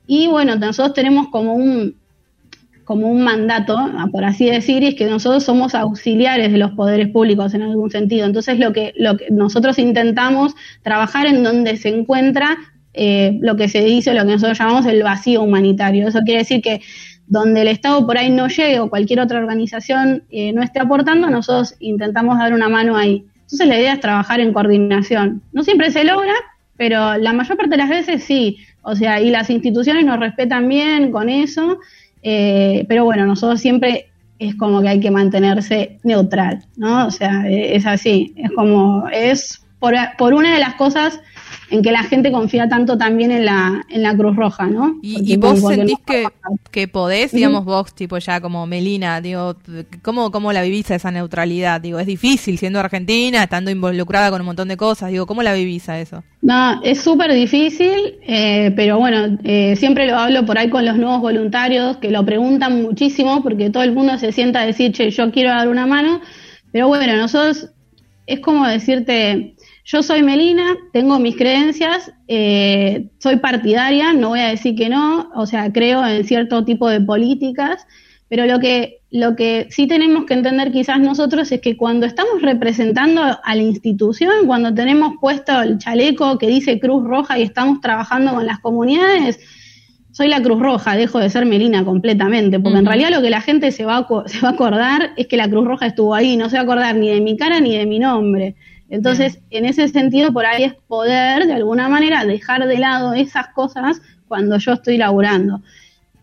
Y 0.07 0.27
bueno, 0.27 0.55
nosotros 0.55 0.93
tenemos 0.93 1.27
como 1.27 1.53
un, 1.53 1.97
como 2.85 3.09
un 3.09 3.21
mandato, 3.23 3.77
por 4.09 4.23
así 4.23 4.45
decir, 4.49 4.83
y 4.83 4.87
es 4.87 4.95
que 4.95 5.05
nosotros 5.05 5.43
somos 5.43 5.75
auxiliares 5.75 6.53
de 6.53 6.57
los 6.57 6.71
poderes 6.71 7.09
públicos 7.09 7.53
en 7.53 7.63
algún 7.63 7.91
sentido. 7.91 8.25
Entonces, 8.25 8.57
lo 8.57 8.71
que, 8.71 8.93
lo 8.95 9.17
que 9.17 9.31
nosotros 9.31 9.79
intentamos 9.79 10.55
trabajar 10.81 11.25
en 11.25 11.43
donde 11.43 11.75
se 11.75 11.89
encuentra 11.89 12.57
eh, 12.93 13.37
lo 13.41 13.55
que 13.55 13.69
se 13.69 13.81
dice, 13.81 14.13
lo 14.13 14.25
que 14.25 14.33
nosotros 14.33 14.57
llamamos 14.57 14.85
el 14.85 15.03
vacío 15.03 15.41
humanitario. 15.41 16.07
Eso 16.07 16.19
quiere 16.25 16.39
decir 16.39 16.61
que 16.61 16.81
donde 17.31 17.61
el 17.61 17.69
Estado 17.69 18.05
por 18.05 18.17
ahí 18.17 18.29
no 18.29 18.49
llegue 18.49 18.81
o 18.81 18.89
cualquier 18.89 19.21
otra 19.21 19.39
organización 19.39 20.23
eh, 20.31 20.51
no 20.51 20.61
esté 20.61 20.81
aportando, 20.81 21.29
nosotros 21.29 21.75
intentamos 21.79 22.37
dar 22.37 22.53
una 22.53 22.67
mano 22.67 22.97
ahí. 22.97 23.23
Entonces, 23.43 23.67
la 23.69 23.79
idea 23.79 23.93
es 23.93 24.01
trabajar 24.01 24.41
en 24.41 24.51
coordinación. 24.51 25.41
No 25.53 25.63
siempre 25.63 25.91
se 25.91 26.03
logra, 26.03 26.33
pero 26.75 27.15
la 27.15 27.31
mayor 27.31 27.55
parte 27.55 27.69
de 27.69 27.77
las 27.77 27.87
veces 27.87 28.25
sí. 28.25 28.57
O 28.81 28.97
sea, 28.97 29.21
y 29.21 29.29
las 29.29 29.49
instituciones 29.49 30.03
nos 30.03 30.19
respetan 30.19 30.67
bien 30.67 31.09
con 31.09 31.29
eso. 31.29 31.79
Eh, 32.21 32.83
pero 32.89 33.05
bueno, 33.05 33.25
nosotros 33.25 33.61
siempre 33.61 34.09
es 34.37 34.55
como 34.55 34.81
que 34.81 34.89
hay 34.89 34.99
que 34.99 35.09
mantenerse 35.09 35.99
neutral, 36.03 36.65
¿no? 36.75 37.07
O 37.07 37.11
sea, 37.11 37.47
e, 37.47 37.77
es 37.77 37.85
así, 37.85 38.33
es 38.35 38.51
como, 38.51 39.07
es 39.07 39.65
por, 39.79 39.95
por 40.17 40.33
una 40.33 40.53
de 40.53 40.59
las 40.59 40.73
cosas 40.73 41.21
en 41.71 41.81
que 41.81 41.91
la 41.91 42.03
gente 42.03 42.31
confía 42.31 42.67
tanto 42.67 42.97
también 42.97 43.31
en 43.31 43.45
la, 43.45 43.85
en 43.89 44.03
la 44.03 44.15
Cruz 44.15 44.35
Roja, 44.35 44.67
¿no? 44.67 44.99
¿Y, 45.01 45.37
vos 45.37 45.61
sentís 45.61 45.97
que, 46.05 46.27
que, 46.69 46.87
podés, 46.89 47.31
digamos, 47.31 47.63
vos, 47.63 47.95
tipo 47.95 48.17
ya 48.17 48.41
como 48.41 48.67
Melina, 48.67 49.21
digo, 49.21 49.55
¿cómo, 50.01 50.31
¿cómo 50.31 50.51
la 50.51 50.61
vivís 50.61 50.91
a 50.91 50.95
esa 50.95 51.11
neutralidad? 51.11 51.79
Digo, 51.79 51.97
es 51.97 52.05
difícil 52.05 52.57
siendo 52.57 52.79
argentina, 52.79 53.43
estando 53.43 53.71
involucrada 53.71 54.29
con 54.29 54.41
un 54.41 54.47
montón 54.47 54.67
de 54.67 54.75
cosas, 54.75 55.11
digo, 55.11 55.25
¿cómo 55.25 55.43
la 55.43 55.53
vivís 55.53 55.87
a 55.87 55.99
eso? 55.99 56.23
No, 56.41 56.81
es 56.83 57.01
súper 57.01 57.33
difícil, 57.33 58.17
eh, 58.27 58.73
pero 58.75 58.99
bueno, 58.99 59.37
eh, 59.45 59.77
siempre 59.77 60.07
lo 60.07 60.17
hablo 60.17 60.45
por 60.45 60.57
ahí 60.57 60.69
con 60.69 60.85
los 60.85 60.97
nuevos 60.97 61.21
voluntarios, 61.21 61.97
que 61.97 62.11
lo 62.11 62.25
preguntan 62.25 62.81
muchísimo, 62.81 63.41
porque 63.41 63.69
todo 63.69 63.83
el 63.83 63.93
mundo 63.93 64.17
se 64.17 64.33
sienta 64.33 64.59
a 64.59 64.65
decir, 64.65 64.91
che, 64.91 65.09
yo 65.09 65.31
quiero 65.31 65.51
dar 65.51 65.69
una 65.69 65.87
mano, 65.87 66.19
pero 66.73 66.89
bueno, 66.89 67.15
nosotros 67.15 67.69
es 68.27 68.39
como 68.41 68.67
decirte, 68.67 69.55
yo 69.85 70.03
soy 70.03 70.21
Melina, 70.23 70.75
tengo 70.93 71.19
mis 71.19 71.35
creencias, 71.35 72.11
eh, 72.27 73.07
soy 73.17 73.37
partidaria, 73.37 74.13
no 74.13 74.29
voy 74.29 74.39
a 74.39 74.49
decir 74.49 74.75
que 74.75 74.89
no, 74.89 75.31
o 75.35 75.45
sea, 75.45 75.71
creo 75.73 76.05
en 76.05 76.23
cierto 76.25 76.63
tipo 76.63 76.87
de 76.87 77.01
políticas, 77.01 77.85
pero 78.29 78.45
lo 78.45 78.59
que, 78.59 79.01
lo 79.09 79.35
que 79.35 79.67
sí 79.71 79.87
tenemos 79.87 80.25
que 80.25 80.35
entender 80.35 80.71
quizás 80.71 80.99
nosotros 80.99 81.51
es 81.51 81.59
que 81.59 81.75
cuando 81.75 82.05
estamos 82.05 82.41
representando 82.41 83.21
a 83.21 83.55
la 83.55 83.61
institución, 83.61 84.47
cuando 84.47 84.73
tenemos 84.73 85.15
puesto 85.19 85.61
el 85.61 85.79
chaleco 85.79 86.37
que 86.37 86.47
dice 86.47 86.79
Cruz 86.79 87.03
Roja 87.03 87.37
y 87.37 87.41
estamos 87.41 87.81
trabajando 87.81 88.33
con 88.33 88.45
las 88.45 88.59
comunidades, 88.59 89.39
soy 90.11 90.27
la 90.27 90.41
Cruz 90.41 90.59
Roja, 90.59 90.95
dejo 90.95 91.19
de 91.19 91.29
ser 91.29 91.45
Melina 91.45 91.83
completamente, 91.83 92.59
porque 92.59 92.79
en 92.79 92.85
realidad 92.85 93.09
lo 93.11 93.21
que 93.21 93.29
la 93.29 93.41
gente 93.41 93.71
se 93.71 93.85
va, 93.85 93.97
a, 93.97 94.27
se 94.27 94.39
va 94.41 94.49
a 94.49 94.51
acordar 94.51 95.11
es 95.17 95.27
que 95.27 95.37
la 95.37 95.49
Cruz 95.49 95.65
Roja 95.65 95.87
estuvo 95.87 96.13
ahí, 96.13 96.37
no 96.37 96.49
se 96.49 96.57
va 96.57 96.61
a 96.61 96.63
acordar 96.63 96.95
ni 96.95 97.09
de 97.09 97.21
mi 97.21 97.35
cara 97.37 97.59
ni 97.59 97.75
de 97.77 97.85
mi 97.85 97.99
nombre. 97.99 98.55
Entonces, 98.91 99.39
en 99.51 99.65
ese 99.65 99.87
sentido, 99.87 100.33
por 100.33 100.45
ahí 100.45 100.65
es 100.65 100.73
poder, 100.73 101.47
de 101.47 101.53
alguna 101.53 101.87
manera, 101.87 102.25
dejar 102.25 102.67
de 102.67 102.77
lado 102.77 103.13
esas 103.13 103.47
cosas 103.47 104.01
cuando 104.27 104.57
yo 104.57 104.73
estoy 104.73 104.97
laburando. 104.97 105.61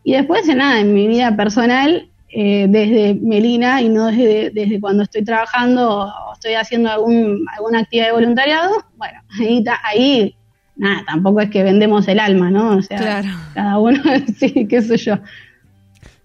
Y 0.04 0.12
después, 0.12 0.46
de 0.46 0.54
nada, 0.54 0.78
en 0.78 0.92
mi 0.92 1.08
vida 1.08 1.34
personal, 1.34 2.10
eh, 2.28 2.66
desde 2.68 3.14
Melina 3.14 3.80
y 3.80 3.88
no 3.88 4.08
desde, 4.08 4.50
desde 4.50 4.80
cuando 4.80 5.02
estoy 5.02 5.24
trabajando 5.24 6.04
o 6.04 6.34
estoy 6.34 6.54
haciendo 6.54 6.90
algún, 6.90 7.46
alguna 7.56 7.80
actividad 7.80 8.08
de 8.08 8.12
voluntariado, 8.12 8.84
bueno, 8.98 9.18
ahí, 9.40 9.64
ahí 9.84 10.34
nada, 10.76 11.04
tampoco 11.06 11.40
es 11.40 11.48
que 11.48 11.62
vendemos 11.62 12.06
el 12.06 12.20
alma, 12.20 12.50
¿no? 12.50 12.76
O 12.76 12.82
sea, 12.82 13.24
cada 13.54 13.78
uno, 13.78 14.02
sí, 14.38 14.66
qué 14.68 14.82
sé 14.82 14.98
yo. 14.98 15.14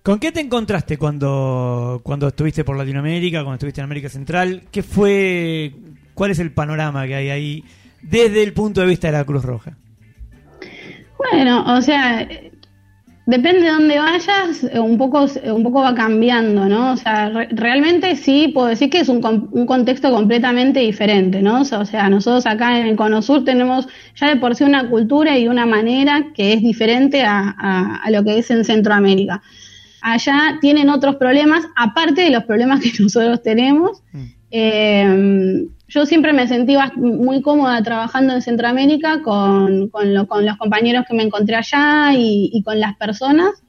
¿Con 0.01 0.19
qué 0.19 0.33
te 0.33 0.41
encontraste 0.41 0.97
cuando, 0.97 2.01
cuando 2.03 2.27
estuviste 2.27 2.65
por 2.65 2.75
Latinoamérica, 2.75 3.39
cuando 3.43 3.53
estuviste 3.53 3.79
en 3.79 3.85
América 3.85 4.09
Central? 4.09 4.63
¿Qué 4.69 4.83
fue 4.83 5.73
¿Cuál 6.13 6.31
es 6.31 6.39
el 6.39 6.51
panorama 6.51 7.05
que 7.07 7.15
hay 7.15 7.29
ahí 7.29 7.63
desde 8.01 8.43
el 8.43 8.53
punto 8.53 8.81
de 8.81 8.87
vista 8.87 9.07
de 9.07 9.13
la 9.13 9.25
Cruz 9.25 9.43
Roja? 9.43 9.77
Bueno, 11.17 11.63
o 11.77 11.81
sea, 11.81 12.27
depende 13.25 13.61
de 13.61 13.69
dónde 13.69 13.97
vayas, 13.97 14.67
un 14.73 14.97
poco, 14.97 15.25
un 15.45 15.63
poco 15.63 15.81
va 15.81 15.95
cambiando, 15.95 16.67
¿no? 16.67 16.93
O 16.93 16.97
sea, 16.97 17.29
realmente 17.51 18.15
sí 18.15 18.49
puedo 18.53 18.67
decir 18.67 18.89
que 18.89 18.99
es 18.99 19.09
un, 19.09 19.49
un, 19.51 19.65
contexto 19.65 20.11
completamente 20.11 20.81
diferente, 20.81 21.41
¿no? 21.41 21.61
O 21.61 21.85
sea, 21.85 22.09
nosotros 22.09 22.45
acá 22.45 22.79
en 22.79 22.87
el 22.87 22.95
Cono 22.95 23.21
Sur 23.21 23.45
tenemos 23.45 23.87
ya 24.15 24.29
de 24.29 24.35
por 24.35 24.55
sí 24.55 24.65
una 24.65 24.89
cultura 24.89 25.37
y 25.37 25.47
una 25.47 25.65
manera 25.65 26.27
que 26.35 26.53
es 26.53 26.61
diferente 26.61 27.23
a, 27.23 28.01
a 28.03 28.11
lo 28.11 28.23
que 28.23 28.39
es 28.39 28.51
en 28.51 28.65
Centroamérica. 28.65 29.41
Allá 30.01 30.57
tienen 30.59 30.89
otros 30.89 31.15
problemas, 31.15 31.65
aparte 31.77 32.21
de 32.23 32.29
los 32.29 32.43
problemas 32.43 32.81
que 32.81 32.91
nosotros 32.99 33.41
tenemos. 33.41 34.03
Mm. 34.11 34.23
Eh, 34.51 35.65
yo 35.93 36.07
siempre 36.07 36.33
me 36.33 36.47
sentí 36.47 36.75
muy 36.95 37.41
cómoda 37.43 37.83
trabajando 37.83 38.33
en 38.33 38.41
Centroamérica 38.41 39.21
con, 39.21 39.91
los 39.91 40.57
compañeros 40.57 41.05
que 41.07 41.13
me 41.13 41.23
encontré 41.23 41.55
allá 41.55 42.13
y, 42.15 42.61
con 42.65 42.79
las 42.79 42.95
personas. 42.97 43.63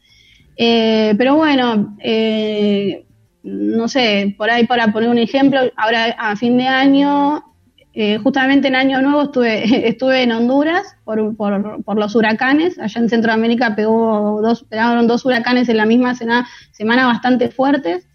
Eh, 0.56 1.14
pero 1.18 1.34
bueno, 1.34 1.96
eh, 2.00 3.04
no 3.42 3.88
sé, 3.88 4.34
por 4.38 4.50
ahí 4.50 4.66
para 4.66 4.90
poner 4.90 5.10
un 5.10 5.18
ejemplo, 5.18 5.60
ahora 5.76 6.16
a 6.18 6.34
fin 6.36 6.56
de 6.56 6.66
año, 6.66 7.44
eh, 7.92 8.16
justamente 8.16 8.68
en 8.68 8.76
Año 8.76 9.02
Nuevo 9.02 9.24
estuve, 9.24 9.88
estuve 9.88 10.22
en 10.22 10.32
Honduras 10.32 10.96
por, 11.04 11.36
por, 11.36 11.84
por, 11.84 11.98
los 11.98 12.14
huracanes. 12.14 12.78
Allá 12.78 13.02
en 13.02 13.10
Centroamérica 13.10 13.76
pegó 13.76 14.40
dos, 14.40 14.64
pegaron 14.64 15.06
dos 15.06 15.26
huracanes 15.26 15.68
en 15.68 15.76
la 15.76 15.84
misma 15.84 16.14
semana, 16.14 16.48
semana 16.72 17.06
bastante 17.06 17.50
fuertes. 17.50 18.08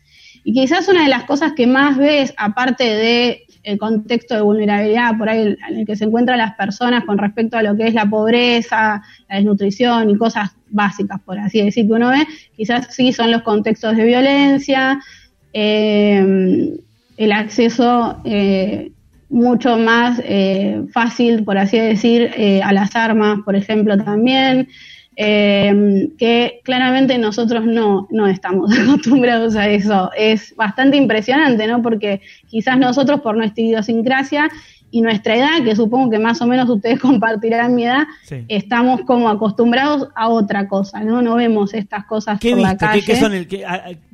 Y 0.44 0.54
quizás 0.54 0.88
una 0.88 1.04
de 1.04 1.10
las 1.10 1.25
cosas 1.25 1.54
que 1.54 1.68
más 1.68 1.98
ves, 1.98 2.34
aparte 2.38 2.86
de 2.86 3.44
el 3.70 3.78
contexto 3.78 4.36
de 4.36 4.42
vulnerabilidad 4.42 5.18
por 5.18 5.30
ahí 5.30 5.56
en 5.70 5.78
el 5.78 5.86
que 5.86 5.96
se 5.96 6.06
encuentran 6.06 6.38
las 6.38 6.56
personas 6.56 7.06
con 7.06 7.18
respecto 7.18 7.58
a 7.58 7.64
lo 7.64 7.76
que 7.76 7.88
es 7.88 7.94
la 7.94 8.10
pobreza, 8.10 9.02
la 9.30 9.36
desnutrición 9.36 10.10
y 10.10 10.18
cosas 10.18 10.52
básicas, 10.70 11.20
por 11.22 11.38
así 11.40 11.62
decir, 11.62 11.88
que 11.88 11.94
uno 11.94 12.10
ve, 12.10 12.26
quizás 12.56 12.88
sí 12.94 13.14
son 13.14 13.32
los 13.32 13.44
contextos 13.44 13.96
de 13.96 14.06
violencia, 14.06 15.00
eh, 15.54 16.78
el 17.18 17.32
acceso 17.32 18.22
eh, 18.24 18.92
mucho 19.30 19.78
más 19.78 20.22
eh, 20.24 20.84
fácil, 20.92 21.44
por 21.44 21.58
así 21.58 21.78
decir, 21.78 22.32
a 22.64 22.74
las 22.74 22.96
armas, 22.96 23.40
por 23.46 23.56
ejemplo, 23.56 23.98
también. 23.98 24.68
Eh, 25.22 26.08
que 26.18 26.62
claramente 26.64 27.18
nosotros 27.18 27.66
no, 27.66 28.08
no 28.10 28.28
estamos 28.28 28.72
acostumbrados 28.80 29.54
a 29.58 29.68
eso. 29.68 30.10
Es 30.16 30.56
bastante 30.56 30.96
impresionante, 30.96 31.68
¿no? 31.68 31.82
Porque 31.82 32.22
quizás 32.48 32.78
nosotros 32.78 33.20
por 33.20 33.36
nuestra 33.36 33.62
idiosincrasia 33.62 34.50
y 34.91 35.01
nuestra 35.01 35.36
edad, 35.36 35.63
que 35.63 35.75
supongo 35.75 36.10
que 36.10 36.19
más 36.19 36.41
o 36.41 36.48
menos 36.48 36.69
ustedes 36.69 37.00
compartirán 37.01 37.75
mi 37.75 37.86
edad, 37.86 38.08
estamos 38.48 39.01
como 39.01 39.29
acostumbrados 39.29 40.10
a 40.15 40.29
otra 40.29 40.67
cosa, 40.67 41.01
¿no? 41.01 41.22
No 41.22 41.36
vemos 41.36 41.74
estas 41.74 42.05
cosas 42.05 42.39
por 42.39 42.58
la 42.58 42.77
calle. 42.77 43.03
¿Qué, 43.03 43.15
son 43.15 43.34
el, 43.34 43.48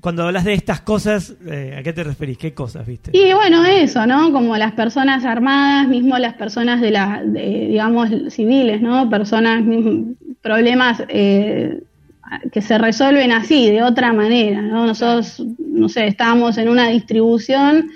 cuando 0.02 0.24
hablas 0.24 0.44
de 0.44 0.54
estas 0.54 0.82
cosas, 0.82 1.36
eh, 1.48 1.76
¿a 1.80 1.84
qué 1.84 1.94
te 1.94 2.04
referís? 2.04 2.38
¿Qué 2.38 2.54
cosas 2.54 2.86
viste? 2.86 3.12
Y 3.14 3.34
bueno, 3.34 3.66
eso, 3.66 4.06
¿no? 4.06 4.32
Como 4.32 4.58
las 4.58 4.74
personas 4.74 5.26
armadas, 5.26 5.88
mismo 5.88 6.18
las 6.18 6.36
personas 6.36 6.82
de 6.82 6.92
la, 6.92 7.24
digamos, 7.24 8.10
civiles, 8.30 8.82
¿no? 8.82 9.10
Personas, 9.10 9.64
problemas 10.42 11.04
eh, 11.08 11.82
que 12.52 12.62
se 12.62 12.78
resuelven 12.78 13.32
así, 13.32 13.70
de 13.70 13.84
otra 13.84 14.14
manera, 14.14 14.62
¿no? 14.62 14.86
Nosotros, 14.86 15.44
no 15.60 15.90
sé, 15.90 16.08
estábamos 16.08 16.58
en 16.58 16.70
una 16.70 16.88
distribución 16.90 17.92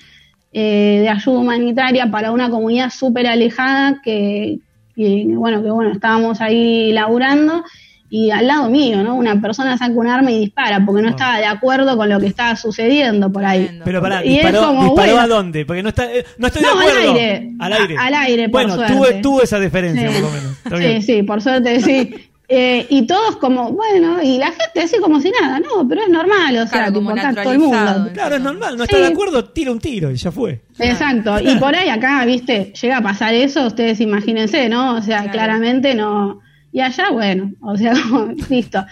eh, 0.51 0.99
de 1.01 1.09
ayuda 1.09 1.39
humanitaria 1.39 2.09
para 2.09 2.31
una 2.31 2.49
comunidad 2.49 2.89
súper 2.89 3.27
alejada 3.27 4.01
que, 4.03 4.59
bueno, 4.95 5.61
que 5.61 5.69
bueno, 5.69 5.91
estábamos 5.91 6.41
ahí 6.41 6.91
laburando 6.91 7.63
y 8.11 8.31
al 8.31 8.47
lado 8.47 8.69
mío, 8.69 9.03
¿no? 9.03 9.15
Una 9.15 9.39
persona 9.39 9.77
saca 9.77 9.93
un 9.93 10.07
arma 10.07 10.31
y 10.31 10.39
dispara 10.39 10.83
porque 10.83 11.03
no 11.03 11.09
estaba 11.09 11.37
de 11.37 11.45
acuerdo 11.45 11.95
con 11.95 12.09
lo 12.09 12.19
que 12.19 12.25
estaba 12.25 12.55
sucediendo 12.55 13.31
por 13.31 13.45
ahí. 13.45 13.79
Pero 13.85 14.01
pará, 14.01 14.21
disparó, 14.21 15.19
a 15.19 15.27
dónde? 15.27 15.63
Porque 15.65 15.83
no, 15.83 15.89
está, 15.89 16.11
eh, 16.11 16.25
no 16.39 16.47
estoy 16.47 16.63
de 16.63 16.69
acuerdo. 16.69 17.11
Al 17.11 17.17
aire. 17.17 17.53
Al 17.59 17.73
aire. 17.73 17.97
A, 17.97 18.05
al 18.07 18.13
aire 18.15 18.49
por 18.49 18.65
bueno, 18.65 19.21
tuvo, 19.21 19.43
esa 19.43 19.59
diferencia 19.59 20.09
por 20.09 20.21
lo 20.21 20.31
menos. 20.31 20.57
Sí, 20.81 21.01
sí, 21.03 21.23
por 21.23 21.41
suerte 21.41 21.79
sí. 21.81 22.15
Eh, 22.51 22.87
y 22.89 23.05
todos 23.05 23.35
como, 23.35 23.71
bueno, 23.73 24.23
y 24.23 24.39
la 24.39 24.47
gente 24.47 24.81
así 24.81 24.97
como 24.97 25.21
si 25.21 25.29
nada, 25.29 25.59
no, 25.59 25.87
pero 25.87 26.01
es 26.01 26.09
normal, 26.09 26.57
o 26.57 26.65
sea, 26.65 26.91
como 26.91 27.13
todo 27.13 27.51
el 27.51 27.59
mundo. 27.59 28.09
Claro, 28.11 28.37
es 28.37 28.41
normal, 28.41 28.75
no 28.75 28.85
está 28.85 28.97
de 28.97 29.05
acuerdo, 29.05 29.45
tira 29.45 29.71
un 29.71 29.79
tiro 29.79 30.09
y 30.09 30.15
ya 30.15 30.31
fue. 30.31 30.63
Exacto, 30.79 31.39
y 31.39 31.55
por 31.59 31.75
ahí 31.75 31.89
acá, 31.89 32.25
viste, 32.25 32.73
llega 32.81 32.97
a 32.97 33.01
pasar 33.03 33.35
eso, 33.35 33.67
ustedes 33.67 34.01
imagínense, 34.01 34.67
¿no? 34.67 34.95
O 34.95 35.01
sea, 35.03 35.29
claramente 35.29 35.93
no. 35.93 36.41
Y 36.71 36.81
allá, 36.81 37.11
bueno, 37.11 37.53
o 37.61 37.77
sea, 37.77 37.93
listo. 38.49 38.83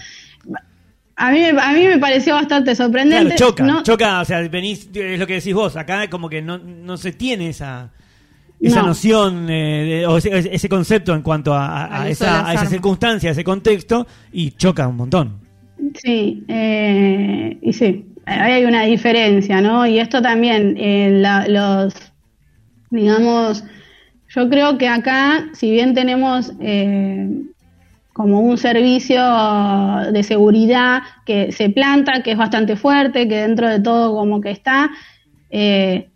A 1.16 1.32
mí, 1.32 1.44
a 1.46 1.72
mí 1.72 1.88
me 1.88 1.98
pareció 1.98 2.36
bastante 2.36 2.76
sorprendente. 2.76 3.36
Claro, 3.36 3.56
choca, 3.56 3.82
choca, 3.82 4.22
o 4.22 4.26
sea, 4.26 4.48
venís, 4.48 4.88
es 4.94 5.18
lo 5.18 5.26
que 5.26 5.34
decís 5.34 5.56
vos, 5.56 5.76
acá 5.76 6.08
como 6.12 6.30
que 6.30 6.44
no, 6.44 6.60
no 6.60 6.96
se 6.96 7.12
tiene 7.12 7.50
esa 7.50 7.92
esa 8.60 8.82
noción 8.82 9.48
eh, 9.50 10.06
o 10.08 10.18
ese, 10.18 10.70
concepto 10.70 11.14
en 11.14 11.22
cuanto 11.22 11.54
a, 11.54 12.08
esa, 12.10 12.50
a 12.50 12.66
circunstancia, 12.66 13.30
a 13.30 13.32
ese 13.34 13.44
contexto, 13.44 14.08
y 14.32 14.52
choca 14.52 14.88
un 14.88 14.96
montón. 14.96 15.40
Sí, 15.94 16.44
eh, 16.48 17.58
y 17.62 17.74
sí, 17.74 18.06
ahí 18.26 18.54
hay 18.54 18.66
una 18.66 18.84
diferencia, 18.84 19.62
¿no? 19.62 19.86
Y 19.86 20.00
esto 20.00 20.22
también, 20.22 20.76
eh, 20.78 21.22
los, 21.48 21.94
digamos, 22.90 23.64
yo 24.30 24.50
creo 24.50 24.78
que 24.78 24.88
acá, 24.88 25.50
si 25.54 25.72
bien 25.72 25.94
tenemos 25.94 26.52
como 28.14 28.42
un 28.42 28.58
servicio 28.58 29.22
de 30.12 30.24
seguridad 30.24 31.04
que 31.26 31.52
se 31.52 31.70
planta, 31.70 32.24
que 32.24 32.32
es 32.32 32.38
bastante 32.38 32.76
fuerte, 32.76 33.28
que 33.28 33.36
dentro 33.36 33.70
de 33.70 33.80
todo 33.80 34.16
como 34.16 34.42
que 34.42 34.50
está, 34.50 34.90
de 35.52 36.10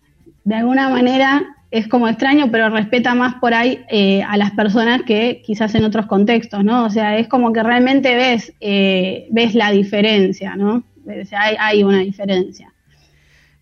alguna 0.56 0.90
manera 0.90 1.56
es 1.72 1.88
como 1.88 2.10
extraño, 2.10 2.52
pero 2.52 2.70
respeta 2.70 3.16
más 3.16 3.36
por 3.36 3.54
ahí 3.54 3.80
eh, 3.90 4.22
a 4.24 4.36
las 4.36 4.52
personas 4.52 5.04
que 5.04 5.42
quizás 5.46 5.74
en 5.74 5.86
otros 5.86 6.06
contextos, 6.06 6.66
¿no? 6.66 6.84
O 6.84 6.90
sea, 6.90 7.18
es 7.18 7.30
como 7.30 7.54
que 7.54 7.64
realmente 7.64 8.14
ves, 8.14 8.54
eh, 8.60 9.28
ves 9.32 9.56
la 9.56 9.72
diferencia, 9.72 10.56
¿no? 10.58 10.84
O 11.08 11.26
sea, 11.26 11.44
hay, 11.44 11.56
hay 11.58 11.84
una 11.84 12.00
diferencia. 12.00 12.74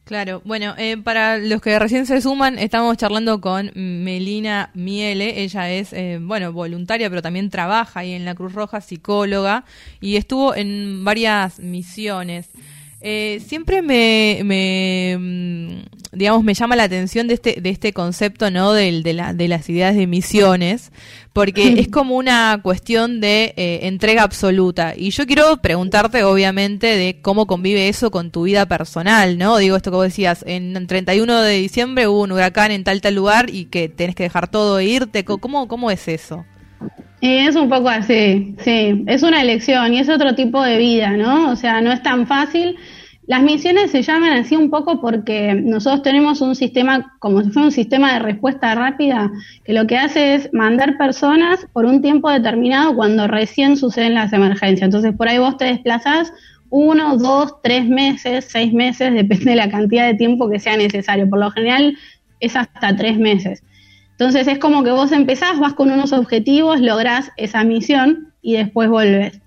Claro, 0.05 0.41
bueno, 0.43 0.73
eh, 0.79 0.97
para 0.97 1.37
los 1.37 1.61
que 1.61 1.77
recién 1.77 2.07
se 2.07 2.19
suman, 2.19 2.57
estamos 2.57 2.97
charlando 2.97 3.39
con 3.39 3.71
Melina 3.75 4.71
Miele. 4.73 5.43
Ella 5.43 5.69
es, 5.69 5.93
bueno, 6.19 6.51
voluntaria, 6.51 7.11
pero 7.11 7.21
también 7.21 7.51
trabaja 7.51 7.99
ahí 7.99 8.13
en 8.13 8.25
la 8.25 8.33
Cruz 8.33 8.53
Roja, 8.53 8.81
psicóloga, 8.81 9.65
y 10.01 10.15
estuvo 10.15 10.55
en 10.55 11.03
varias 11.05 11.59
misiones. 11.59 12.49
Eh, 13.01 13.41
siempre 13.47 13.81
me, 13.81 14.41
me, 14.43 15.17
mm, 15.17 16.17
digamos, 16.17 16.43
me 16.43 16.53
llama 16.53 16.75
la 16.75 16.83
atención 16.83 17.29
de 17.29 17.35
este, 17.35 17.61
de 17.61 17.69
este 17.69 17.93
concepto, 17.93 18.51
¿no? 18.51 18.73
De, 18.73 19.01
de, 19.01 19.13
la, 19.13 19.33
de 19.33 19.47
las 19.47 19.69
ideas 19.69 19.95
de 19.95 20.05
misiones, 20.05 20.91
porque 21.31 21.73
es 21.79 21.87
como 21.87 22.17
una 22.17 22.59
cuestión 22.61 23.21
de 23.21 23.53
eh, 23.55 23.79
entrega 23.83 24.23
absoluta. 24.23 24.95
Y 24.97 25.11
yo 25.11 25.25
quiero 25.25 25.57
preguntarte, 25.61 26.23
obviamente, 26.25 26.87
de 26.87 27.21
cómo 27.21 27.47
convive 27.47 27.87
eso 27.87 28.11
con 28.11 28.31
tu 28.31 28.43
vida 28.43 28.65
personal, 28.65 29.37
¿no? 29.37 29.57
Digo 29.57 29.77
esto 29.77 29.91
que 29.91 29.97
vos 29.97 30.05
decías, 30.05 30.43
en 30.45 30.85
31 30.85 31.41
de 31.41 31.55
diciembre 31.55 32.07
hubo 32.09 32.23
un 32.23 32.33
huracán 32.33 32.71
en 32.71 32.83
tal 32.83 32.99
tal 32.99 33.15
lugar 33.15 33.49
y 33.49 33.65
que 33.65 33.87
tenés 33.87 34.15
que 34.15 34.23
dejar 34.23 34.49
todo 34.49 34.79
e 34.79 34.85
irte. 34.85 35.23
¿Cómo, 35.23 35.69
cómo 35.69 35.89
es 35.89 36.07
eso? 36.09 36.45
Es 37.21 37.55
un 37.55 37.69
poco 37.69 37.89
así, 37.89 38.55
sí, 38.59 39.03
es 39.07 39.23
una 39.23 39.41
elección 39.41 39.93
y 39.93 39.99
es 39.99 40.09
otro 40.09 40.35
tipo 40.35 40.63
de 40.63 40.77
vida, 40.77 41.11
¿no? 41.11 41.51
O 41.51 41.55
sea, 41.55 41.81
no 41.81 41.91
es 41.91 42.01
tan 42.01 42.27
fácil. 42.27 42.77
Las 43.27 43.43
misiones 43.43 43.91
se 43.91 44.01
llaman 44.01 44.33
así 44.33 44.55
un 44.55 44.71
poco 44.71 45.01
porque 45.01 45.53
nosotros 45.53 46.01
tenemos 46.01 46.41
un 46.41 46.55
sistema, 46.55 47.13
como 47.19 47.43
si 47.43 47.51
fuera 47.51 47.67
un 47.67 47.71
sistema 47.71 48.13
de 48.13 48.19
respuesta 48.19 48.73
rápida, 48.73 49.31
que 49.63 49.73
lo 49.73 49.85
que 49.85 49.97
hace 49.97 50.33
es 50.33 50.49
mandar 50.51 50.97
personas 50.97 51.67
por 51.71 51.85
un 51.85 52.01
tiempo 52.01 52.29
determinado 52.29 52.95
cuando 52.95 53.27
recién 53.27 53.77
suceden 53.77 54.15
las 54.15 54.33
emergencias. 54.33 54.85
Entonces, 54.85 55.13
por 55.15 55.27
ahí 55.27 55.37
vos 55.37 55.57
te 55.57 55.65
desplazás 55.65 56.33
uno, 56.71 57.17
dos, 57.17 57.61
tres 57.61 57.87
meses, 57.87 58.47
seis 58.49 58.73
meses, 58.73 59.13
depende 59.13 59.51
de 59.51 59.55
la 59.57 59.69
cantidad 59.69 60.07
de 60.07 60.15
tiempo 60.15 60.49
que 60.49 60.59
sea 60.59 60.77
necesario. 60.77 61.29
Por 61.29 61.39
lo 61.39 61.51
general 61.51 61.97
es 62.39 62.55
hasta 62.55 62.95
tres 62.95 63.19
meses. 63.19 63.61
Entonces 64.19 64.49
es 64.49 64.59
como 64.59 64.83
que 64.83 64.91
vos 64.91 65.13
empezás, 65.13 65.59
vas 65.61 65.75
con 65.75 65.89
unos 65.89 66.11
objetivos, 66.11 66.81
lográs 66.81 67.31
esa 67.37 67.63
misión 67.63 68.33
y 68.41 68.57
después 68.57 68.89
volvés. 68.89 69.39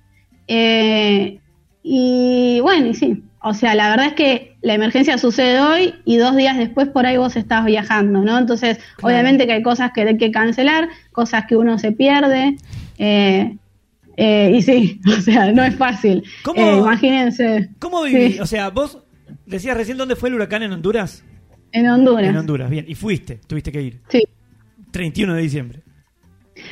Eh, 0.48 1.40
y 1.82 2.58
bueno, 2.62 2.86
y 2.86 2.94
sí, 2.94 3.22
o 3.42 3.52
sea, 3.52 3.74
la 3.74 3.90
verdad 3.90 4.06
es 4.06 4.12
que 4.14 4.56
la 4.62 4.72
emergencia 4.72 5.18
sucede 5.18 5.60
hoy 5.60 5.94
y 6.06 6.16
dos 6.16 6.34
días 6.34 6.56
después 6.56 6.88
por 6.88 7.04
ahí 7.04 7.18
vos 7.18 7.36
estás 7.36 7.66
viajando, 7.66 8.20
¿no? 8.20 8.38
Entonces, 8.38 8.78
obviamente 9.02 9.46
que 9.46 9.52
hay 9.52 9.62
cosas 9.62 9.92
que 9.92 10.02
hay 10.02 10.16
que 10.16 10.30
cancelar, 10.30 10.88
cosas 11.12 11.44
que 11.44 11.54
uno 11.54 11.78
se 11.78 11.92
pierde. 11.92 12.56
Eh, 12.96 13.58
eh, 14.16 14.52
y 14.54 14.62
sí, 14.62 15.02
o 15.18 15.20
sea, 15.20 15.52
no 15.52 15.62
es 15.64 15.76
fácil. 15.76 16.24
¿Cómo, 16.44 16.78
imagínense. 16.78 17.68
¿Cómo 17.78 18.04
vivís? 18.04 18.40
O 18.40 18.46
sea, 18.46 18.70
vos 18.70 19.00
decías 19.44 19.76
recién 19.76 19.98
dónde 19.98 20.16
fue 20.16 20.30
el 20.30 20.36
huracán 20.36 20.62
en 20.62 20.72
Honduras. 20.72 21.22
En 21.72 21.90
Honduras. 21.90 22.30
En 22.30 22.36
Honduras, 22.38 22.70
bien. 22.70 22.86
Y 22.88 22.94
fuiste, 22.94 23.38
tuviste 23.46 23.70
que 23.70 23.82
ir. 23.82 24.00
Sí. 24.08 24.22
31 24.92 25.34
de 25.34 25.42
diciembre. 25.42 25.82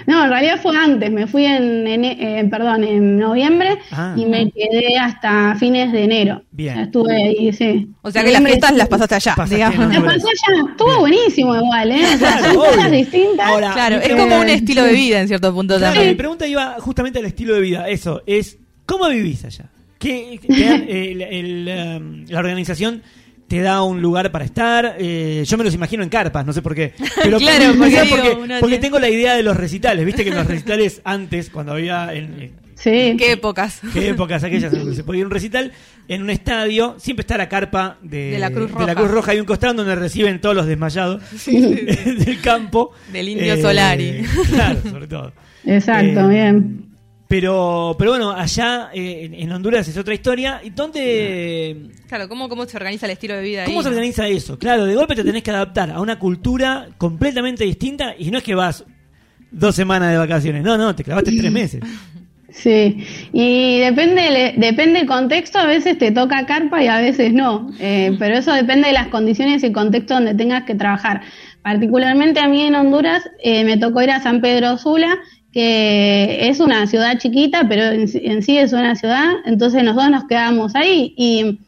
No, 0.07 0.25
en 0.25 0.31
realidad 0.31 0.61
fue 0.63 0.77
antes, 0.77 1.11
me 1.11 1.27
fui 1.27 1.45
en, 1.45 1.87
eh, 1.87 2.47
perdón, 2.51 2.85
en 2.85 3.19
noviembre 3.19 3.79
ah. 3.91 4.15
y 4.17 4.27
me 4.27 4.51
quedé 4.51 4.99
hasta 4.99 5.55
fines 5.57 5.93
de 5.93 6.05
enero. 6.05 6.43
Bien. 6.51 6.81
estuve 6.81 7.15
ahí, 7.15 7.53
sí. 7.53 7.89
O 8.03 8.11
sea 8.11 8.23
que 8.23 8.31
las 8.31 8.43
fiestas 8.43 8.75
las 8.75 8.89
pasaste 8.89 9.15
allá, 9.17 9.35
digamos. 9.49 9.89
Las 9.89 10.03
pasé 10.03 10.29
allá, 10.29 10.71
estuvo 10.71 10.99
buenísimo 11.01 11.57
igual, 11.57 11.93
¿eh? 11.93 12.05
O 12.05 12.19
sea, 12.19 12.39
claro, 12.39 12.45
son 12.45 12.57
cosas 12.57 12.91
distintas. 12.91 13.73
claro, 13.73 13.97
es 13.97 14.15
como 14.15 14.41
un 14.41 14.49
estilo 14.49 14.85
de 14.85 14.93
vida 14.93 15.21
en 15.21 15.29
cierto 15.29 15.53
punto 15.53 15.81
también. 15.81 16.09
Mi 16.09 16.15
pregunta 16.15 16.47
iba 16.47 16.77
justamente 16.81 17.19
al 17.19 17.27
estilo 17.27 17.55
de 17.55 17.61
vida, 17.61 17.89
eso, 17.89 18.23
es, 18.27 18.59
¿cómo 18.87 19.09
vivís 19.09 19.45
allá? 19.45 19.71
¿Qué, 19.99 20.41
el, 20.49 21.69
um, 21.69 22.25
la 22.29 22.39
organización 22.39 23.03
te 23.51 23.61
da 23.61 23.83
un 23.83 24.01
lugar 24.01 24.31
para 24.31 24.45
estar. 24.45 24.95
eh, 25.01 25.43
yo 25.45 25.59
me 25.59 25.65
los 25.65 25.75
imagino 25.75 26.05
en 26.05 26.09
carpas, 26.09 26.47
no 26.47 26.53
sé 26.53 26.63
por 26.63 26.73
qué. 26.73 26.93
Pero 27.21 27.39
Claro, 27.41 27.75
porque, 27.77 27.97
porque 27.97 28.03
digo, 28.05 28.17
porque, 28.17 28.31
uno 28.31 28.55
porque 28.61 28.77
tiene- 28.77 28.79
tengo 28.79 28.99
la 29.01 29.09
idea 29.11 29.35
de 29.35 29.43
los 29.43 29.57
recitales. 29.57 30.07
Viste 30.07 30.23
que 30.23 30.31
en 30.31 30.37
los 30.37 30.47
recitales 30.47 31.01
antes, 31.05 31.51
cuando 31.51 31.73
había. 31.73 32.15
En, 32.15 32.53
Sí. 32.77 33.15
¿Qué 33.19 33.33
épocas? 33.33 33.81
¿Qué 33.93 34.09
épocas 34.11 34.43
aquellas 34.43 34.73
en 34.73 34.79
donde 34.79 34.95
se 34.97 35.05
podía 35.05 35.19
ir 35.21 35.27
un 35.27 35.33
recital? 35.33 35.73
En 36.09 36.23
un 36.23 36.31
estadio 36.31 36.95
siempre 36.99 37.23
está 37.23 37.37
la 37.37 37.47
carpa 37.49 37.99
de, 38.03 38.31
De 38.31 38.39
la 38.39 38.51
Cruz 38.51 38.69
de 38.73 38.79
la 38.87 38.95
Roja. 38.95 38.95
Cruz 38.95 39.11
Roja. 39.11 39.33
Hay 39.33 39.41
un 39.41 39.45
costado 39.47 39.75
donde 39.75 39.95
reciben 39.97 40.41
todos 40.41 40.55
los 40.57 40.65
desmayados 40.67 41.21
del 41.47 42.41
campo. 42.41 42.93
Eh, 43.09 43.13
Del 43.13 43.29
Indio 43.31 43.61
Solari. 43.61 44.25
Claro, 44.49 44.79
sobre 44.89 45.07
todo. 45.09 45.33
Exacto, 45.67 46.21
Eh, 46.21 46.29
bien. 46.29 46.85
Pero, 47.31 47.95
pero 47.97 48.11
bueno, 48.11 48.33
allá 48.33 48.91
eh, 48.93 49.31
en- 49.33 49.53
Honduras 49.53 49.87
es 49.87 49.97
otra 49.97 50.13
historia. 50.15 50.61
¿Y 50.65 50.71
dónde, 50.71 51.77
Claro, 52.09 52.29
¿cómo, 52.29 52.49
¿cómo 52.49 52.67
se 52.67 52.77
organiza 52.77 53.07
el 53.07 53.13
estilo 53.13 53.37
de 53.37 53.43
vida 53.43 53.65
¿Cómo 53.67 53.79
ahí? 53.79 53.83
se 53.85 53.89
organiza 53.89 54.27
eso? 54.27 54.59
Claro, 54.59 54.85
de 54.85 54.97
golpe 54.97 55.15
te 55.15 55.23
tenés 55.23 55.45
que 55.45 55.53
adaptar 55.53 55.93
a 55.93 56.01
una 56.01 56.19
cultura 56.19 56.89
completamente 56.99 57.63
distinta 57.63 58.15
y 58.19 58.33
no 58.33 58.39
es 58.39 58.45
que 58.45 58.57
vas 58.57 58.85
dos 59.53 59.77
semanas 59.77 60.11
de 60.11 60.19
vacaciones. 60.19 60.65
No, 60.65 60.77
no, 60.77 60.93
te 60.97 61.05
clavaste 61.05 61.31
tres 61.39 61.53
meses. 61.53 61.81
Sí, 62.53 63.07
y 63.33 63.79
depende 63.79 64.55
depende 64.57 64.99
el 64.99 65.07
contexto, 65.07 65.61
a 65.61 65.67
veces 65.67 65.97
te 65.99 66.11
toca 66.11 66.47
carpa 66.47 66.83
y 66.83 66.89
a 66.89 66.99
veces 66.99 67.33
no, 67.33 67.71
Eh, 67.79 68.17
pero 68.19 68.37
eso 68.39 68.53
depende 68.53 68.89
de 68.89 68.93
las 68.93 69.07
condiciones 69.07 69.63
y 69.63 69.67
el 69.67 69.73
contexto 69.73 70.15
donde 70.15 70.35
tengas 70.35 70.65
que 70.65 70.75
trabajar. 70.75 71.21
Particularmente 71.63 72.41
a 72.41 72.49
mí 72.49 72.63
en 72.63 72.75
Honduras 72.75 73.23
eh, 73.41 73.63
me 73.65 73.77
tocó 73.77 74.03
ir 74.03 74.11
a 74.11 74.21
San 74.21 74.41
Pedro 74.41 74.77
Sula, 74.79 75.17
que 75.53 76.49
es 76.49 76.61
una 76.61 76.87
ciudad 76.87 77.19
chiquita, 77.19 77.67
pero 77.69 77.85
en, 77.85 78.09
sí- 78.09 78.21
en 78.25 78.43
sí 78.43 78.57
es 78.59 78.73
una 78.73 78.95
ciudad, 78.95 79.33
entonces 79.47 79.83
nosotros 79.83 80.11
nos 80.11 80.25
quedamos 80.25 80.75
ahí 80.77 81.13
y 81.17 81.59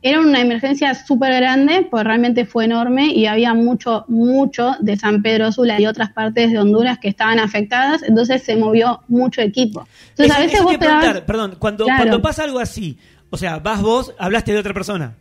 era 0.00 0.20
una 0.20 0.40
emergencia 0.40 0.94
súper 0.94 1.34
grande, 1.34 1.86
pues 1.90 2.04
realmente 2.04 2.44
fue 2.44 2.64
enorme 2.66 3.06
y 3.06 3.26
había 3.26 3.52
mucho, 3.54 4.04
mucho 4.08 4.76
de 4.80 4.96
San 4.96 5.22
Pedro 5.22 5.50
Sula 5.50 5.80
y 5.80 5.86
otras 5.86 6.10
partes 6.12 6.52
de 6.52 6.58
Honduras 6.58 6.98
que 6.98 7.08
estaban 7.08 7.38
afectadas, 7.40 8.02
entonces 8.04 8.42
se 8.42 8.56
movió 8.56 9.00
mucho 9.08 9.40
equipo. 9.40 9.86
Entonces 10.10 10.26
Eso- 10.26 10.36
a 10.36 10.40
veces 10.40 10.62
vos 10.62 10.78
te 10.78 10.86
dabas- 10.86 11.20
perdón, 11.22 11.56
cuando, 11.58 11.84
Claro. 11.84 11.98
cuando 12.04 12.22
pasa 12.22 12.44
algo 12.44 12.58
así, 12.60 12.96
o 13.30 13.36
sea, 13.36 13.58
vas 13.58 13.82
vos, 13.82 14.14
hablaste 14.18 14.52
de 14.52 14.58
otra 14.58 14.72
persona. 14.74 15.16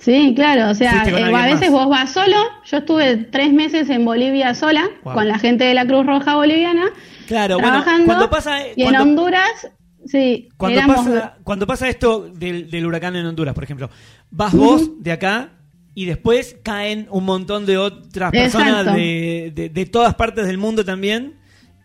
Sí, 0.00 0.32
claro, 0.34 0.70
o 0.70 0.74
sea, 0.74 1.04
eh, 1.06 1.34
a 1.34 1.44
veces 1.46 1.70
más. 1.70 1.84
vos 1.84 1.88
vas 1.90 2.10
solo, 2.12 2.36
yo 2.64 2.78
estuve 2.78 3.16
tres 3.16 3.52
meses 3.52 3.88
en 3.90 4.04
Bolivia 4.04 4.54
sola, 4.54 4.88
Wow. 5.04 5.12
con 5.14 5.28
la 5.28 5.38
gente 5.38 5.64
de 5.64 5.74
la 5.74 5.84
Cruz 5.86 6.06
Roja 6.06 6.36
Boliviana, 6.36 6.86
Claro, 7.28 7.56
bueno, 7.56 7.68
trabajando, 7.82 8.06
cuando 8.06 8.30
pasa, 8.30 8.58
y 8.74 8.82
en 8.82 8.96
Honduras, 8.96 9.68
sí, 10.06 10.48
cuando 10.56 10.78
éramos... 10.78 10.96
pasa, 11.06 11.34
cuando 11.44 11.66
pasa 11.66 11.88
esto 11.88 12.28
del, 12.34 12.70
del 12.70 12.86
huracán 12.86 13.14
en 13.14 13.26
Honduras, 13.26 13.54
por 13.54 13.62
ejemplo, 13.64 13.90
vas 14.30 14.54
vos 14.54 14.90
de 15.02 15.12
acá 15.12 15.50
y 15.94 16.06
después 16.06 16.56
caen 16.62 17.06
un 17.10 17.24
montón 17.26 17.66
de 17.66 17.76
otras 17.76 18.30
personas 18.32 18.94
de, 18.94 19.52
de- 19.54 19.68
de 19.68 19.86
todas 19.86 20.14
partes 20.14 20.46
del 20.46 20.56
mundo 20.56 20.82
también. 20.84 21.34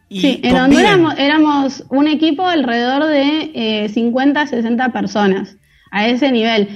Y 0.07 0.21
Sí, 0.21 0.39
en. 0.43 0.55
Honduras 0.55 0.97
mo- 0.97 1.11
éramos 1.11 1.83
un 1.89 2.07
equipo 2.07 2.47
alrededor 2.47 3.07
de 3.07 3.51
eh, 3.55 3.89
50, 3.89 4.47
60 4.47 4.93
personas, 4.93 5.57
a 5.91 6.07
ese 6.07 6.31
nivel. 6.31 6.69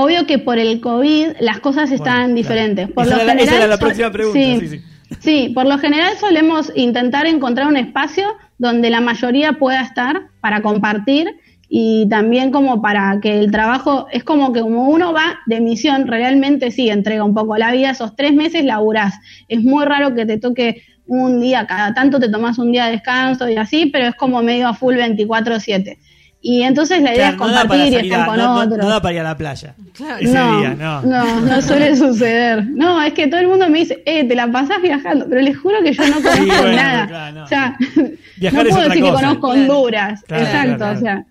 Obvio 0.00 0.26
que 0.26 0.38
por 0.38 0.58
el 0.58 0.80
COVID 0.80 1.38
las 1.40 1.58
cosas 1.58 1.90
claro. 1.90 2.32
diferentes. 2.32 2.88
Por 2.88 3.04
Esa 3.04 3.16
lo 3.16 3.22
era 3.22 3.32
esa 3.32 3.40
general, 3.40 3.56
era 3.56 3.66
la 3.66 3.78
próxima 3.78 4.12
pregunta, 4.12 4.38
sí, 4.38 4.68
sí. 4.68 4.80
Sí, 5.18 5.52
por 5.52 5.66
lo 5.66 5.76
general 5.78 6.12
solemos 6.20 6.70
intentar 6.76 7.26
encontrar 7.26 7.66
un 7.66 7.76
espacio 7.76 8.28
donde 8.58 8.90
la 8.90 9.00
mayoría 9.00 9.54
pueda 9.54 9.82
estar 9.82 10.28
para 10.40 10.62
compartir 10.62 11.34
y 11.68 12.06
también 12.08 12.52
como 12.52 12.80
para 12.80 13.18
que 13.20 13.40
el 13.40 13.50
trabajo, 13.50 14.06
es 14.12 14.22
como 14.22 14.52
que 14.52 14.60
como 14.60 14.88
uno 14.88 15.12
va 15.12 15.40
de 15.46 15.60
misión, 15.60 16.06
realmente 16.06 16.70
sí, 16.70 16.90
entrega 16.90 17.24
un 17.24 17.34
poco 17.34 17.56
la 17.56 17.72
vida, 17.72 17.90
esos 17.90 18.14
tres 18.14 18.32
meses 18.32 18.64
laburás. 18.64 19.14
Es 19.48 19.64
muy 19.64 19.84
raro 19.84 20.14
que 20.14 20.26
te 20.26 20.38
toque 20.38 20.82
un 21.08 21.40
día, 21.40 21.66
cada 21.66 21.92
tanto 21.92 22.20
te 22.20 22.28
tomas 22.28 22.58
un 22.58 22.70
día 22.70 22.84
de 22.84 22.92
descanso 22.92 23.48
y 23.48 23.56
así, 23.56 23.86
pero 23.86 24.06
es 24.06 24.14
como 24.14 24.42
medio 24.42 24.68
a 24.68 24.74
full 24.74 24.94
24/7. 24.94 25.98
Y 26.40 26.62
entonces 26.62 27.02
la 27.02 27.12
idea 27.14 27.34
Claro, 27.36 27.50
es 27.50 27.56
no 27.56 27.60
compartir 27.68 27.92
y 27.92 27.96
estar 28.06 28.20
a- 28.20 28.26
con 28.26 28.36
no- 28.36 28.44
no- 28.54 28.60
otros. 28.60 28.78
no 28.78 28.88
da 28.88 29.02
para 29.02 29.14
ir 29.14 29.20
a 29.20 29.24
la 29.24 29.36
playa. 29.36 29.74
Claro. 29.92 30.18
Ese 30.20 30.32
no, 30.34 30.58
día, 30.60 30.74
no. 30.78 31.02
no, 31.02 31.40
no 31.40 31.62
suele 31.62 31.96
suceder. 31.96 32.64
No, 32.64 33.02
es 33.02 33.12
que 33.12 33.26
todo 33.26 33.40
el 33.40 33.48
mundo 33.48 33.68
me 33.68 33.78
dice, 33.80 34.02
eh, 34.06 34.22
te 34.24 34.34
la 34.36 34.46
pasás 34.50 34.80
viajando, 34.80 35.26
pero 35.28 35.40
les 35.40 35.58
juro 35.58 35.76
que 35.82 35.92
yo 35.92 36.06
no 36.06 36.14
conozco 36.22 36.44
bueno, 36.46 36.72
nada. 36.76 37.06
claro, 37.08 37.36
no. 37.38 37.44
O 37.44 37.46
sea, 37.48 37.76
Viajar 38.36 38.62
no 38.62 38.68
es 38.68 38.74
puedo 38.76 38.88
decir 38.88 39.02
que 39.04 39.10
conozco 39.10 39.40
Claro. 39.52 39.60
Honduras, 39.60 40.22
Claro, 40.28 40.42
exacto, 40.44 40.76
claro, 40.76 40.98
o 40.98 41.00
sea. 41.02 41.24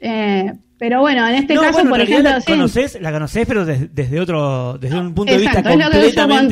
eh, 0.00 0.52
pero 0.78 1.00
bueno, 1.00 1.28
en 1.28 1.34
este 1.34 1.54
No, 1.54 1.60
caso, 1.60 1.72
bueno, 1.74 1.90
por 1.90 2.00
ejemplo, 2.00 2.30
la 2.30 2.40
sí. 2.40 2.52
conoces, 2.52 2.98
la 3.02 3.12
conocés, 3.12 3.46
pero 3.46 3.66
des- 3.66 3.94
desde 3.94 4.18
otro, 4.20 4.78
desde 4.80 4.98
un 4.98 5.12
punto 5.14 5.34
Exacto, 5.34 5.68
de 5.68 5.74
es 5.74 5.76
vista 5.76 5.86
lo 5.86 5.90
que 5.90 5.98
yo 5.98 6.00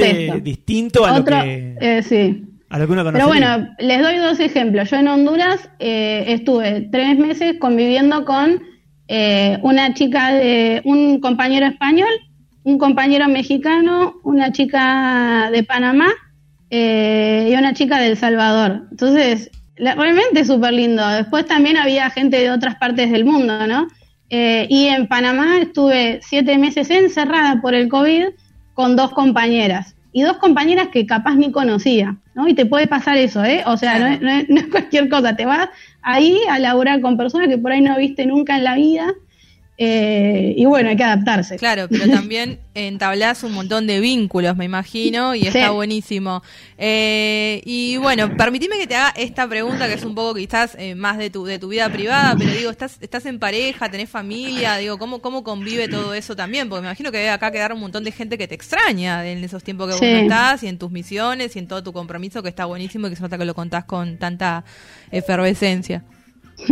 completamente 0.02 0.40
distinto 0.42 1.06
a 1.06 1.12
Otro- 1.14 1.36
lo 1.36 1.42
que 1.42 1.76
eh, 1.80 2.02
sí. 2.02 2.44
A 2.70 2.78
lo 2.78 2.86
que 2.86 2.92
uno 2.92 3.04
conoce. 3.04 3.24
Pero 3.24 3.28
bueno, 3.28 3.68
les 3.78 4.00
doy 4.02 4.16
dos 4.18 4.40
ejemplos. 4.40 4.90
Yo 4.90 4.96
en 4.98 5.08
Honduras 5.08 5.70
eh, 5.78 6.24
estuve 6.28 6.88
tres 6.92 7.18
meses 7.18 7.56
conviviendo 7.58 8.24
con 8.24 8.62
eh, 9.08 9.58
una 9.62 9.94
chica 9.94 10.32
de 10.32 10.82
un 10.84 11.20
compañero 11.20 11.66
español, 11.66 12.10
un 12.64 12.78
compañero 12.78 13.26
mexicano, 13.28 14.14
una 14.24 14.52
chica 14.52 15.50
de 15.50 15.62
Panamá 15.62 16.08
eh, 16.70 17.48
y 17.50 17.54
una 17.56 17.72
chica 17.72 17.98
de 17.98 18.08
El 18.08 18.16
Salvador. 18.16 18.86
Entonces, 18.90 19.50
la- 19.76 19.94
realmente 19.94 20.40
es 20.40 20.46
súper 20.48 20.74
lindo. 20.74 21.06
Después 21.08 21.46
también 21.46 21.76
había 21.78 22.10
gente 22.10 22.36
de 22.38 22.50
otras 22.50 22.74
partes 22.76 23.10
del 23.10 23.24
mundo, 23.24 23.66
¿no? 23.66 23.86
Eh, 24.30 24.66
y 24.68 24.88
en 24.88 25.06
Panamá 25.06 25.58
estuve 25.58 26.20
siete 26.22 26.58
meses 26.58 26.90
encerrada 26.90 27.62
por 27.62 27.74
el 27.74 27.88
COVID 27.88 28.26
con 28.74 28.94
dos 28.94 29.12
compañeras. 29.12 29.94
Y 30.12 30.22
dos 30.22 30.36
compañeras 30.38 30.88
que 30.88 31.06
capaz 31.06 31.34
ni 31.36 31.50
conocía, 31.52 32.16
¿no? 32.38 32.48
Y 32.48 32.54
te 32.54 32.66
puede 32.66 32.86
pasar 32.86 33.16
eso, 33.18 33.44
¿eh? 33.44 33.62
O 33.66 33.76
sea, 33.76 33.98
no, 33.98 34.06
es- 34.08 34.20
no 34.22 34.30
es, 34.30 34.48
no 34.50 34.60
es 34.60 34.68
cualquier 34.68 35.08
cosa. 35.10 35.36
Te 35.36 35.46
vas 35.46 35.68
ahí 36.02 36.38
a 36.50 36.58
laburar 36.58 37.00
con 37.02 37.16
personas 37.18 37.48
que 37.48 37.58
por 37.58 37.72
ahí 37.72 37.82
no 37.82 37.96
viste 37.98 38.26
nunca 38.26 38.56
en 38.56 38.64
la 38.64 38.76
vida. 38.76 39.14
Eh, 39.80 40.54
y 40.56 40.64
bueno, 40.64 40.88
hay 40.88 40.96
que 40.96 41.04
adaptarse. 41.04 41.56
Claro, 41.56 41.86
pero 41.88 42.06
también 42.10 42.58
entablás 42.74 43.44
un 43.44 43.52
montón 43.52 43.86
de 43.86 44.00
vínculos, 44.00 44.56
me 44.56 44.64
imagino, 44.64 45.34
y 45.36 45.46
está 45.46 45.68
Sí. 45.68 45.74
buenísimo. 45.74 46.42
Eh, 46.76 47.62
y 47.64 47.96
bueno, 47.96 48.36
permitime 48.36 48.76
que 48.76 48.86
te 48.88 48.96
haga 48.96 49.10
esta 49.16 49.48
pregunta 49.48 49.86
que 49.86 49.94
es 49.94 50.04
un 50.04 50.14
poco 50.16 50.34
quizás 50.34 50.76
eh, 50.78 50.94
más 50.96 51.16
de 51.16 51.30
tu, 51.30 51.44
de 51.44 51.58
tu 51.60 51.68
vida 51.68 51.88
privada, 51.90 52.34
pero 52.36 52.50
digo, 52.52 52.70
estás, 52.70 52.98
estás 53.00 53.24
en 53.26 53.38
pareja, 53.38 53.88
tenés 53.88 54.10
familia, 54.10 54.76
digo, 54.78 54.98
¿cómo, 54.98 55.20
¿cómo 55.20 55.44
convive 55.44 55.86
todo 55.88 56.12
eso 56.12 56.34
también? 56.34 56.68
Porque 56.68 56.82
me 56.82 56.88
imagino 56.88 57.12
que 57.12 57.18
debe 57.18 57.30
acá 57.30 57.50
quedar 57.52 57.72
un 57.72 57.80
montón 57.80 58.02
de 58.04 58.10
gente 58.12 58.36
que 58.36 58.48
te 58.48 58.56
extraña 58.56 59.26
en 59.28 59.42
esos 59.44 59.62
tiempos 59.62 59.86
que 59.86 59.92
vos 59.92 60.02
no 60.02 60.08
estás, 60.18 60.62
y 60.64 60.68
en 60.68 60.78
tus 60.78 60.90
misiones, 60.90 61.54
y 61.54 61.60
en 61.60 61.68
todo 61.68 61.82
tu 61.84 61.92
compromiso, 61.92 62.42
que 62.42 62.48
está 62.48 62.64
buenísimo 62.64 63.06
y 63.06 63.10
que 63.10 63.16
se 63.16 63.22
nota 63.22 63.38
que 63.38 63.44
lo 63.44 63.54
contás 63.54 63.84
con 63.84 64.18
tanta 64.18 64.64
efervescencia. 65.12 66.02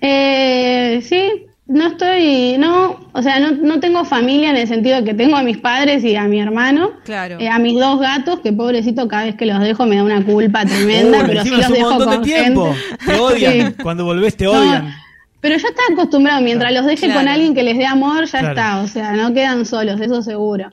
eh, 0.00 1.00
sí, 1.02 1.46
no 1.68 1.86
estoy, 1.88 2.56
no, 2.58 2.98
o 3.12 3.22
sea, 3.22 3.38
no, 3.40 3.52
no 3.52 3.78
tengo 3.78 4.04
familia 4.04 4.50
en 4.50 4.56
el 4.56 4.66
sentido 4.66 4.96
de 4.96 5.04
que 5.04 5.14
tengo 5.14 5.36
a 5.36 5.42
mis 5.42 5.58
padres 5.58 6.02
y 6.02 6.16
a 6.16 6.24
mi 6.24 6.40
hermano, 6.40 6.92
Claro. 7.04 7.36
eh, 7.38 7.48
a 7.48 7.58
mis 7.58 7.78
dos 7.78 8.00
gatos, 8.00 8.40
que 8.40 8.52
pobrecito 8.52 9.06
cada 9.06 9.24
vez 9.24 9.34
que 9.36 9.44
los 9.46 9.60
dejo 9.60 9.84
me 9.86 9.96
da 9.96 10.02
una 10.04 10.24
culpa 10.24 10.64
tremenda, 10.64 11.18
Uy, 11.18 11.24
pero 11.26 11.42
sí 11.44 11.50
los 11.50 11.66
un 11.68 11.72
dejo 11.74 11.90
montón 11.90 12.10
de 12.10 12.16
con 12.16 12.24
tiempo. 12.24 12.74
gente. 12.74 13.04
Te 13.06 13.20
odian. 13.20 13.52
Sí. 13.76 13.82
Cuando 13.82 14.04
volvés 14.04 14.36
te 14.36 14.44
No, 14.44 14.52
odian. 14.52 14.94
Pero 15.40 15.56
ya 15.56 15.68
está 15.68 15.82
acostumbrado, 15.92 16.40
mientras 16.40 16.72
los 16.72 16.84
deje 16.86 17.06
Claro. 17.06 17.20
con 17.20 17.28
alguien 17.28 17.54
que 17.54 17.62
les 17.62 17.76
dé 17.78 17.86
amor, 17.86 18.24
ya 18.24 18.40
Claro. 18.40 18.48
está, 18.48 18.80
o 18.80 18.86
sea, 18.88 19.12
no 19.12 19.32
quedan 19.34 19.64
solos, 19.66 20.00
eso 20.00 20.20
seguro. 20.22 20.70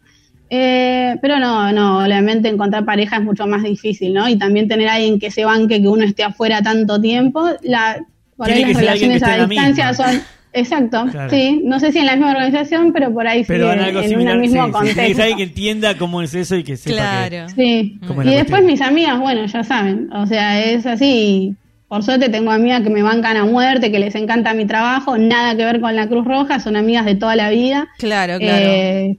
Eh, 0.49 1.17
pero 1.21 1.39
no, 1.39 1.71
no, 1.71 1.99
obviamente 2.05 2.47
encontrar 2.49 2.85
pareja 2.85 3.17
es 3.17 3.23
mucho 3.23 3.47
más 3.47 3.63
difícil, 3.63 4.13
¿no? 4.13 4.29
Y 4.29 4.37
también 4.37 4.67
tener 4.67 4.87
a 4.87 4.93
alguien 4.93 5.19
que 5.19 5.29
se 5.31 5.43
banque 5.43 5.81
que 5.81 5.87
uno 5.87 6.03
esté 6.03 6.23
afuera 6.23 6.61
tanto 6.61 7.01
tiempo, 7.01 7.49
la, 7.63 7.97
por 8.37 8.49
ahí 8.49 8.63
las 8.63 8.77
relaciones 8.77 9.23
a 9.23 9.45
distancia 9.45 9.89
misma. 9.89 9.93
son... 10.11 10.21
Exacto, 10.57 11.05
Claro. 11.11 11.29
sí, 11.29 11.61
no 11.65 11.79
sé 11.81 11.91
si 11.91 11.99
en 11.99 12.05
la 12.05 12.13
misma 12.15 12.31
organización, 12.31 12.93
pero 12.93 13.13
por 13.13 13.27
ahí 13.27 13.43
Pero 13.45 13.67
sí, 13.67 13.73
en 13.77 13.79
algo 13.83 13.99
en 13.99 14.09
similar. 14.09 14.35
un 14.35 14.41
mismo 14.41 14.55
sí, 14.65 14.71
sí. 14.71 14.71
Que 14.71 14.77
contexto. 14.95 15.21
alguien 15.21 15.37
que 15.37 15.43
entienda 15.43 15.97
cómo 15.97 16.21
es 16.21 16.33
eso 16.33 16.55
y 16.55 16.63
que 16.63 16.77
sepa 16.77 16.95
que- 16.95 17.29
Claro. 17.29 17.49
Sí, 17.49 17.99
¿Cómo 18.07 18.21
es 18.21 18.25
la 18.27 18.31
y 18.31 18.35
después 18.35 18.61
cuestión? 18.61 18.65
mis 18.71 18.81
amigas, 18.81 19.19
bueno, 19.19 19.45
ya 19.45 19.63
saben, 19.63 20.09
o 20.13 20.25
sea, 20.25 20.63
es 20.63 20.85
así. 20.85 21.55
Por 21.87 22.03
suerte 22.03 22.29
tengo 22.29 22.51
amigas 22.51 22.81
que 22.81 22.89
me 22.89 23.03
bancan 23.03 23.37
a 23.37 23.45
muerte, 23.45 23.91
que 23.91 23.99
les 23.99 24.15
encanta 24.15 24.53
mi 24.53 24.65
trabajo, 24.65 25.17
nada 25.17 25.55
que 25.55 25.65
ver 25.65 25.79
con 25.81 25.95
la 25.95 26.07
Cruz 26.07 26.25
Roja, 26.25 26.59
son 26.59 26.75
amigas 26.77 27.05
de 27.05 27.15
toda 27.15 27.35
la 27.35 27.49
vida. 27.49 27.87
Claro, 27.99 28.39
claro. 28.39 28.65
Eh, 28.65 29.17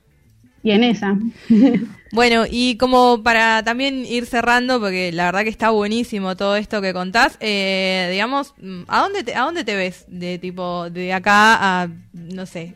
y 0.63 0.71
en 0.73 0.85
esa. 0.85 1.17
Bueno, 2.13 2.45
y 2.49 2.77
como 2.77 3.23
para 3.25 3.65
también 3.65 4.07
ir 4.07 4.27
cerrando, 4.27 4.79
porque 4.81 5.11
la 5.13 5.25
verdad 5.27 5.43
que 5.43 5.49
está 5.51 5.71
buenísimo 5.71 6.37
todo 6.37 6.55
esto 6.57 6.81
que 6.81 6.93
contás, 6.93 7.37
eh, 7.41 8.09
digamos, 8.13 8.55
mm, 8.63 8.83
¿a 8.87 9.01
dónde, 9.03 9.25
te, 9.25 9.35
¿a 9.35 9.43
dónde 9.43 9.65
te 9.65 9.75
ves 9.75 10.05
de 10.07 10.39
tipo 10.39 10.89
de 10.89 11.13
acá 11.13 11.83
a, 11.83 11.89
no 12.13 12.47
sé, 12.47 12.75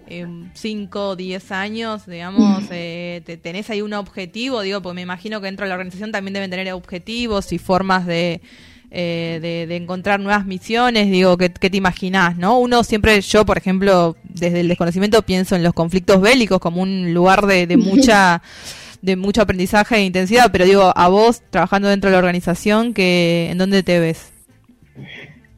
5 0.55 1.11
o 1.11 1.16
10 1.16 1.53
años, 1.53 2.07
digamos, 2.07 2.64
eh, 2.71 3.23
te- 3.25 3.37
¿tenés 3.37 3.71
ahí 3.71 3.83
un 3.83 3.95
objetivo? 3.95 4.62
Digo, 4.62 4.83
porque 4.83 4.97
me 4.97 5.03
imagino 5.03 5.40
que 5.40 5.47
dentro 5.47 5.64
de 5.64 5.69
la 5.69 5.75
organización 5.77 6.11
también 6.11 6.35
deben 6.35 6.51
tener 6.51 6.73
objetivos 6.73 7.53
y 7.53 7.59
formas 7.59 8.07
de, 8.07 8.40
eh, 8.90 9.38
de, 9.40 9.66
de 9.69 9.77
encontrar 9.77 10.19
nuevas 10.19 10.45
misiones, 10.45 11.09
digo, 11.09 11.37
¿qué, 11.38 11.51
qué 11.53 11.71
te 11.71 11.77
imaginás, 11.77 12.37
no? 12.37 12.59
Uno 12.59 12.83
siempre, 12.83 13.21
yo 13.21 13.47
por 13.47 13.57
ejemplo, 13.59 14.16
desde 14.25 14.59
el 14.61 14.69
desconocimiento 14.69 15.23
pienso 15.23 15.55
en 15.55 15.62
los 15.62 15.73
conflictos 15.73 16.21
bélicos 16.21 16.59
como 16.59 16.83
un 16.83 17.14
lugar 17.14 17.47
de, 17.47 17.69
de 17.69 17.77
mucha 17.79 18.43
de 19.03 19.17
mucho 19.17 19.43
aprendizaje 19.43 19.97
e 19.97 20.05
intensidad, 20.05 20.51
pero 20.53 20.65
digo, 20.65 20.93
a 20.95 21.09
vos 21.09 21.43
trabajando 21.51 21.89
dentro 21.89 22.11
de 22.11 22.13
la 22.13 22.19
organización, 22.19 22.93
que, 22.95 23.49
¿en 23.51 23.59
dónde 23.59 23.83
te 23.83 23.99
ves? 24.01 24.33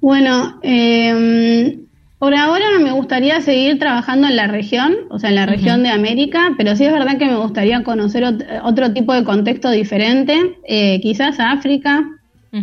Bueno, 0.01 0.59
eh, 0.63 1.79
por 2.19 2.35
ahora 2.35 2.65
me 2.81 2.93
gustaría 2.93 3.41
seguir 3.41 3.79
trabajando 3.79 4.27
en 4.29 4.37
la 4.37 4.47
región, 4.47 4.95
o 5.11 5.19
sea, 5.19 5.31
en 5.31 5.37
la 5.37 5.47
región 5.47 5.83
de 5.83 5.91
América, 5.91 6.55
pero 6.57 6.75
sí 6.77 6.85
es 6.85 6.93
verdad 6.93 7.19
que 7.19 7.27
me 7.27 7.37
gustaría 7.37 7.83
conocer 7.85 8.25
ot- 8.25 8.61
otro 8.65 8.93
tipo 8.93 9.13
de 9.13 9.25
contexto 9.25 9.71
diferente, 9.71 10.57
eh, 10.67 11.01
quizás 11.01 11.39
África 11.41 12.05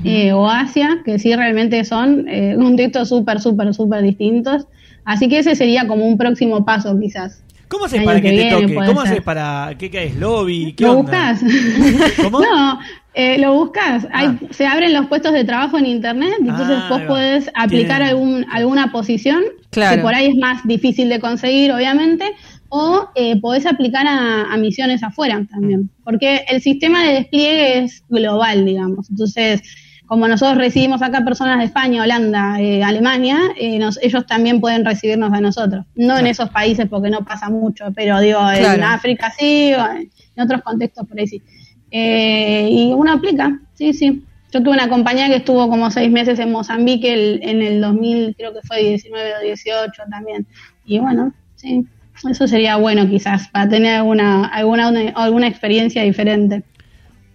eh, 0.06 0.34
o 0.34 0.48
Asia, 0.50 1.02
que 1.04 1.18
sí 1.18 1.36
realmente 1.36 1.84
son 1.84 2.28
eh, 2.30 2.56
contextos 2.60 3.10
súper, 3.10 3.40
súper, 3.42 3.74
súper 3.74 4.04
distintos. 4.04 4.68
Así 5.04 5.28
que 5.28 5.40
ese 5.40 5.56
sería 5.56 5.88
como 5.88 6.06
un 6.06 6.18
próximo 6.18 6.64
paso, 6.64 6.98
quizás. 7.00 7.42
¿Cómo 7.70 7.86
haces 7.86 8.04
para 8.04 8.20
que 8.22 8.32
que 8.32 8.38
te 8.38 8.50
toque? 8.52 8.76
¿Cómo 8.76 9.02
haces 9.02 9.22
para 9.22 9.74
qué 9.78 9.90
caes 9.90 10.16
lobby? 10.16 10.74
¿Qué 10.74 10.84
¿Lo 10.84 11.00
onda? 11.00 11.34
buscas? 11.34 12.14
¿Cómo? 12.24 12.40
No, 12.42 12.80
eh, 13.14 13.38
lo 13.40 13.54
buscas. 13.54 14.08
Hay- 14.12 14.28
Ah. 14.28 14.38
Se 14.52 14.66
abren 14.66 14.94
los 14.94 15.06
puestos 15.08 15.32
de 15.34 15.44
trabajo 15.44 15.78
en 15.78 15.86
internet, 15.86 16.34
entonces 16.40 16.78
Ah, 16.80 16.88
vos 16.90 17.02
podés 17.04 17.50
aplicar 17.56 18.02
algún, 18.02 18.46
alguna 18.52 18.92
posición 18.92 19.44
Claro. 19.70 19.96
que 19.98 20.02
por 20.02 20.14
ahí 20.16 20.28
es 20.28 20.36
más 20.36 20.66
difícil 20.68 21.10
de 21.10 21.20
conseguir, 21.20 21.72
obviamente, 21.72 22.26
o 22.70 23.10
eh, 23.16 23.40
podés 23.40 23.66
aplicar 23.66 24.06
a, 24.08 24.44
a 24.52 24.58
misiones 24.58 25.02
afuera 25.04 25.44
también, 25.52 25.90
porque 26.04 26.46
el 26.50 26.62
sistema 26.62 27.04
de 27.04 27.14
despliegue 27.14 27.80
es 27.80 28.04
global, 28.10 28.66
digamos. 28.66 29.10
Entonces, 29.10 29.62
como 30.10 30.28
nosotros 30.28 30.58
recibimos 30.58 31.04
acá 31.04 31.24
personas 31.24 31.60
de 31.60 31.66
España, 31.66 32.02
Holanda, 32.02 32.60
eh, 32.60 32.84
Alemania, 32.84 33.38
eh, 33.56 33.78
nos- 33.78 34.00
ellos 34.02 34.26
también 34.26 34.60
pueden 34.60 34.84
recibirnos 34.84 35.32
a 35.32 35.40
nosotros. 35.40 35.86
No 35.94 36.18
en 36.18 36.26
esos 36.26 36.50
países 36.50 36.88
porque 36.90 37.12
no 37.12 37.24
pasa 37.24 37.48
mucho, 37.50 37.86
pero 37.96 38.20
digo, 38.20 38.40
en. 38.52 38.84
África 38.84 39.32
sí, 39.38 39.72
o 39.76 39.86
en 39.88 40.10
otros 40.44 40.64
contextos 40.64 41.08
por 41.08 41.20
ahí 41.20 41.28
sí. 41.28 41.44
Eh, 41.92 42.68
y 42.72 42.92
uno 42.94 43.14
aplica, 43.14 43.60
sí, 43.76 43.94
sí. 43.94 44.24
Yo 44.52 44.64
tuve 44.64 44.74
una 44.74 44.90
compañía 44.90 45.28
que 45.28 45.36
estuvo 45.36 45.70
como 45.70 45.92
seis 45.92 46.10
meses 46.12 46.40
en 46.40 46.52
Mozambique 46.52 47.14
el- 47.14 47.40
en 47.44 47.62
el 47.62 47.80
2000, 47.80 48.34
creo 48.36 48.52
que 48.52 48.62
fue 48.68 48.80
19 48.80 49.34
o 49.40 49.46
18 49.46 50.02
también. 50.10 50.48
Y 50.86 50.98
bueno, 50.98 51.34
sí, 51.56 51.86
eso 52.28 52.48
sería 52.48 52.78
bueno 52.78 53.08
quizás 53.08 53.48
para 53.50 53.70
tener 53.70 53.98
alguna, 53.98 54.46
alguna, 54.46 54.90
una- 54.90 55.12
alguna 55.12 55.48
experiencia 55.48 56.02
diferente. 56.02 56.64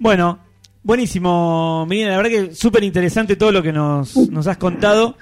Bueno, 0.00 0.40
buenísimo, 0.84 1.86
Miriam. 1.88 2.10
La 2.10 2.16
verdad 2.18 2.30
que 2.30 2.54
súper 2.54 2.84
interesante 2.84 3.34
todo 3.36 3.50
lo 3.50 3.62
que 3.62 3.72
nos, 3.72 4.16
nos 4.30 4.46
has 4.46 4.56
contado. 4.58 5.16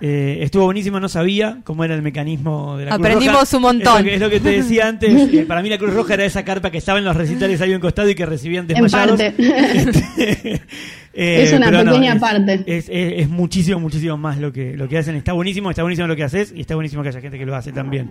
Eh, 0.00 0.38
estuvo 0.42 0.64
buenísimo, 0.64 1.00
no 1.00 1.08
sabía 1.08 1.58
cómo 1.64 1.82
era 1.82 1.92
el 1.96 2.02
mecanismo 2.02 2.76
de 2.76 2.84
la 2.84 2.92
Cruz 2.92 3.00
Aprendimos 3.04 3.40
Roja. 3.40 3.56
un 3.56 3.62
montón. 3.62 3.96
Es 3.96 3.98
lo, 3.98 4.04
que, 4.04 4.14
es 4.14 4.20
lo 4.20 4.30
que 4.30 4.40
te 4.40 4.50
decía 4.62 4.86
antes. 4.86 5.32
eh, 5.34 5.44
para 5.46 5.60
mí 5.60 5.68
la 5.68 5.76
Cruz 5.76 5.92
Roja 5.92 6.14
era 6.14 6.24
esa 6.24 6.44
carpa 6.44 6.70
que 6.70 6.78
estaba 6.78 7.00
en 7.00 7.04
los 7.04 7.16
recitales 7.16 7.60
ahí 7.60 7.72
en 7.72 7.80
costado 7.80 8.08
y 8.08 8.14
que 8.14 8.24
recibían 8.24 8.62
En 8.70 8.80
desmayados. 8.82 9.20
parte. 9.20 9.34
Este, 9.74 10.54
eh, 11.14 11.42
Es 11.42 11.52
una 11.52 11.68
no, 11.72 11.84
pequeña 11.90 12.14
es- 12.14 12.20
parte. 12.20 12.54
Es, 12.66 12.88
es- 12.88 13.12
es 13.22 13.28
muchísimo, 13.28 13.80
muchísimo 13.80 14.16
más 14.16 14.38
lo 14.38 14.52
que, 14.52 14.76
lo 14.76 14.88
que 14.88 14.98
hacen. 14.98 15.16
Está 15.16 15.32
buenísimo, 15.32 15.68
está 15.68 15.82
buenísimo 15.82 16.06
lo 16.06 16.14
que 16.14 16.22
haces 16.22 16.52
y 16.54 16.60
está 16.60 16.76
buenísimo 16.76 17.02
que 17.02 17.08
haya 17.08 17.20
gente 17.20 17.36
que 17.36 17.46
lo 17.46 17.56
hace 17.56 17.72
también. 17.72 18.10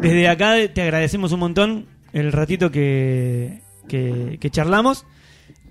Desde 0.00 0.26
acá 0.28 0.54
te 0.74 0.82
agradecemos 0.82 1.30
un 1.30 1.38
montón 1.38 1.86
el 2.12 2.32
ratito 2.32 2.72
que, 2.72 3.60
que, 3.88 4.38
que 4.40 4.50
charlamos 4.50 5.06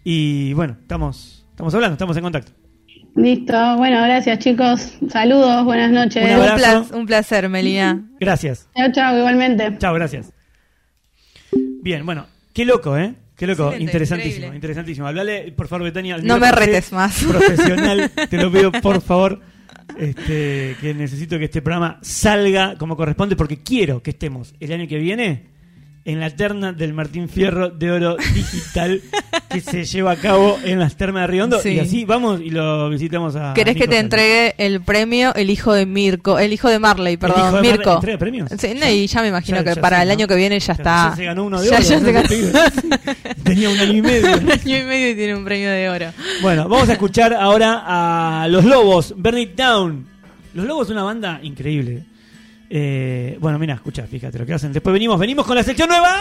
y 0.10 0.54
bueno, 0.54 0.78
estamos, 0.80 1.46
estamos 1.50 1.74
hablando, 1.76 1.96
estamos 1.96 2.15
en 2.15 2.24
contacto. 2.24 2.54
Listo, 3.17 3.76
bueno, 3.76 4.02
gracias 4.04 4.39
chicos. 4.39 4.98
Saludos, 5.10 5.65
buenas 5.65 5.91
noches. 5.91 6.24
Un 6.24 6.93
Un, 6.93 7.00
un 7.02 7.06
placer, 7.06 7.50
Melina. 7.50 8.08
Gracias. 8.17 8.70
Chao, 8.74 8.89
chao, 8.93 9.17
igualmente. 9.17 9.78
Chao, 9.80 9.93
gracias. 9.93 10.32
Bien, 11.82 12.06
bueno, 12.06 12.26
qué 12.54 12.63
loco, 12.63 12.98
¿eh? 12.98 13.15
Qué 13.36 13.48
loco, 13.48 13.63
Excelente, 13.65 13.84
interesantísimo, 13.84 14.36
increíble. 14.38 14.56
interesantísimo. 14.56 15.08
Hablale, 15.08 15.52
por 15.52 15.67
favor, 15.67 15.84
Betania. 15.84 16.15
al 16.15 16.26
No 16.26 16.39
me 16.39 16.54
retes 16.54 16.93
más. 16.93 17.26
Profesional, 17.26 18.10
te 18.30 18.38
lo 18.38 18.50
pido, 18.50 18.72
por 18.72 19.02
favor. 19.02 19.41
Este, 19.98 20.78
que 20.80 20.93
necesito 20.93 21.38
que 21.38 21.46
este 21.46 21.62
programa 21.62 22.00
salga 22.02 22.78
como 22.78 22.96
corresponde 22.96 23.36
porque 23.36 23.58
quiero 23.62 24.02
que 24.02 24.12
estemos 24.12 24.56
el 24.62 24.72
año 24.72 24.88
que 24.88 25.00
viene 25.00 25.57
en 26.08 26.22
la 26.22 26.30
terna 26.30 26.72
del 26.72 26.93
Martín 26.93 27.28
Fierro 27.28 27.70
de 27.70 27.91
Oro 27.91 28.15
Digital 28.34 29.02
que 29.52 29.60
se 29.60 29.84
lleva 29.84 30.12
a 30.12 30.15
cabo 30.15 30.58
en 30.63 30.80
las 30.80 30.96
termas 30.96 31.24
de 31.24 31.28
Riondo 31.28 31.60
Sí. 31.60 31.70
y 31.72 31.80
así 31.80 32.06
vamos 32.06 32.39
y 32.41 32.50
lo 32.50 32.89
visitamos 32.89 33.36
a 33.36 33.54
¿Querés 33.54 33.76
que 33.76 33.89
te 33.89 34.00
entregue 34.00 34.56
el 34.58 34.80
premio 34.82 35.36
el 35.36 35.50
hijo 35.50 35.74
de 35.74 35.86
Mirko? 35.86 36.39
El 36.39 36.54
hijo 36.54 36.70
de 36.70 36.80
Marley, 36.80 37.15
hijo 37.15 37.28
de 37.28 37.34
perdón, 37.34 37.52
Marley 37.52 37.72
Mirko. 37.74 37.96
entrega 37.96 38.17
premios? 38.17 38.50
Sí, 38.58 38.70
no, 38.80 38.89
y 38.89 39.06
ya 39.06 39.22
me 39.22 39.28
imagino 39.28 39.58
Ya- 39.58 39.63
que 39.65 39.76
ya 39.76 39.82
para 39.82 39.98
sí, 39.98 40.02
el 40.04 40.08
¿no? 40.08 40.13
año 40.13 40.28
que 40.30 40.36
viene 40.36 40.60
ya, 40.62 40.65
Ya- 40.67 40.74
está. 40.74 41.10
ya 41.10 41.15
se 41.17 41.24
ganó 41.26 41.43
uno 41.43 41.62
de 41.62 41.67
oro, 41.72 41.80
ya 41.82 42.00
¿no? 42.00 42.06
se 42.06 42.12
ganó. 42.13 42.30
Tenía 43.43 43.70
un 43.70 43.78
año 43.80 43.93
y 43.93 44.02
medio. 44.02 44.38
un 44.38 44.52
año 44.52 44.78
y 44.78 44.84
medio 44.84 45.10
y 45.12 45.15
tiene 45.15 45.36
un 45.36 45.43
premio 45.46 45.70
de 45.70 45.89
oro. 45.89 46.06
Bueno, 46.41 46.70
vamos 46.70 46.88
a 46.89 46.93
escuchar 46.93 47.34
ahora 47.34 47.84
a 47.86 48.48
Los 48.48 48.63
Lobos, 48.65 49.13
Burn 49.17 49.38
It 49.39 49.56
Down. 49.56 50.08
Los 50.54 50.65
Lobos 50.65 50.88
es 50.88 50.91
una 50.91 51.04
banda 51.04 51.39
increíble. 51.43 52.04
Eh, 52.69 53.38
bueno, 53.39 53.58
mira, 53.60 53.75
escucha, 53.75 54.06
fíjate 54.08 54.39
lo 54.39 54.45
que 54.45 54.53
hacen. 54.53 54.73
Después 54.73 54.93
venimos, 54.93 55.19
venimos 55.19 55.45
con 55.45 55.56
la 55.56 55.63
sección 55.63 55.89
nueva. 55.89 56.17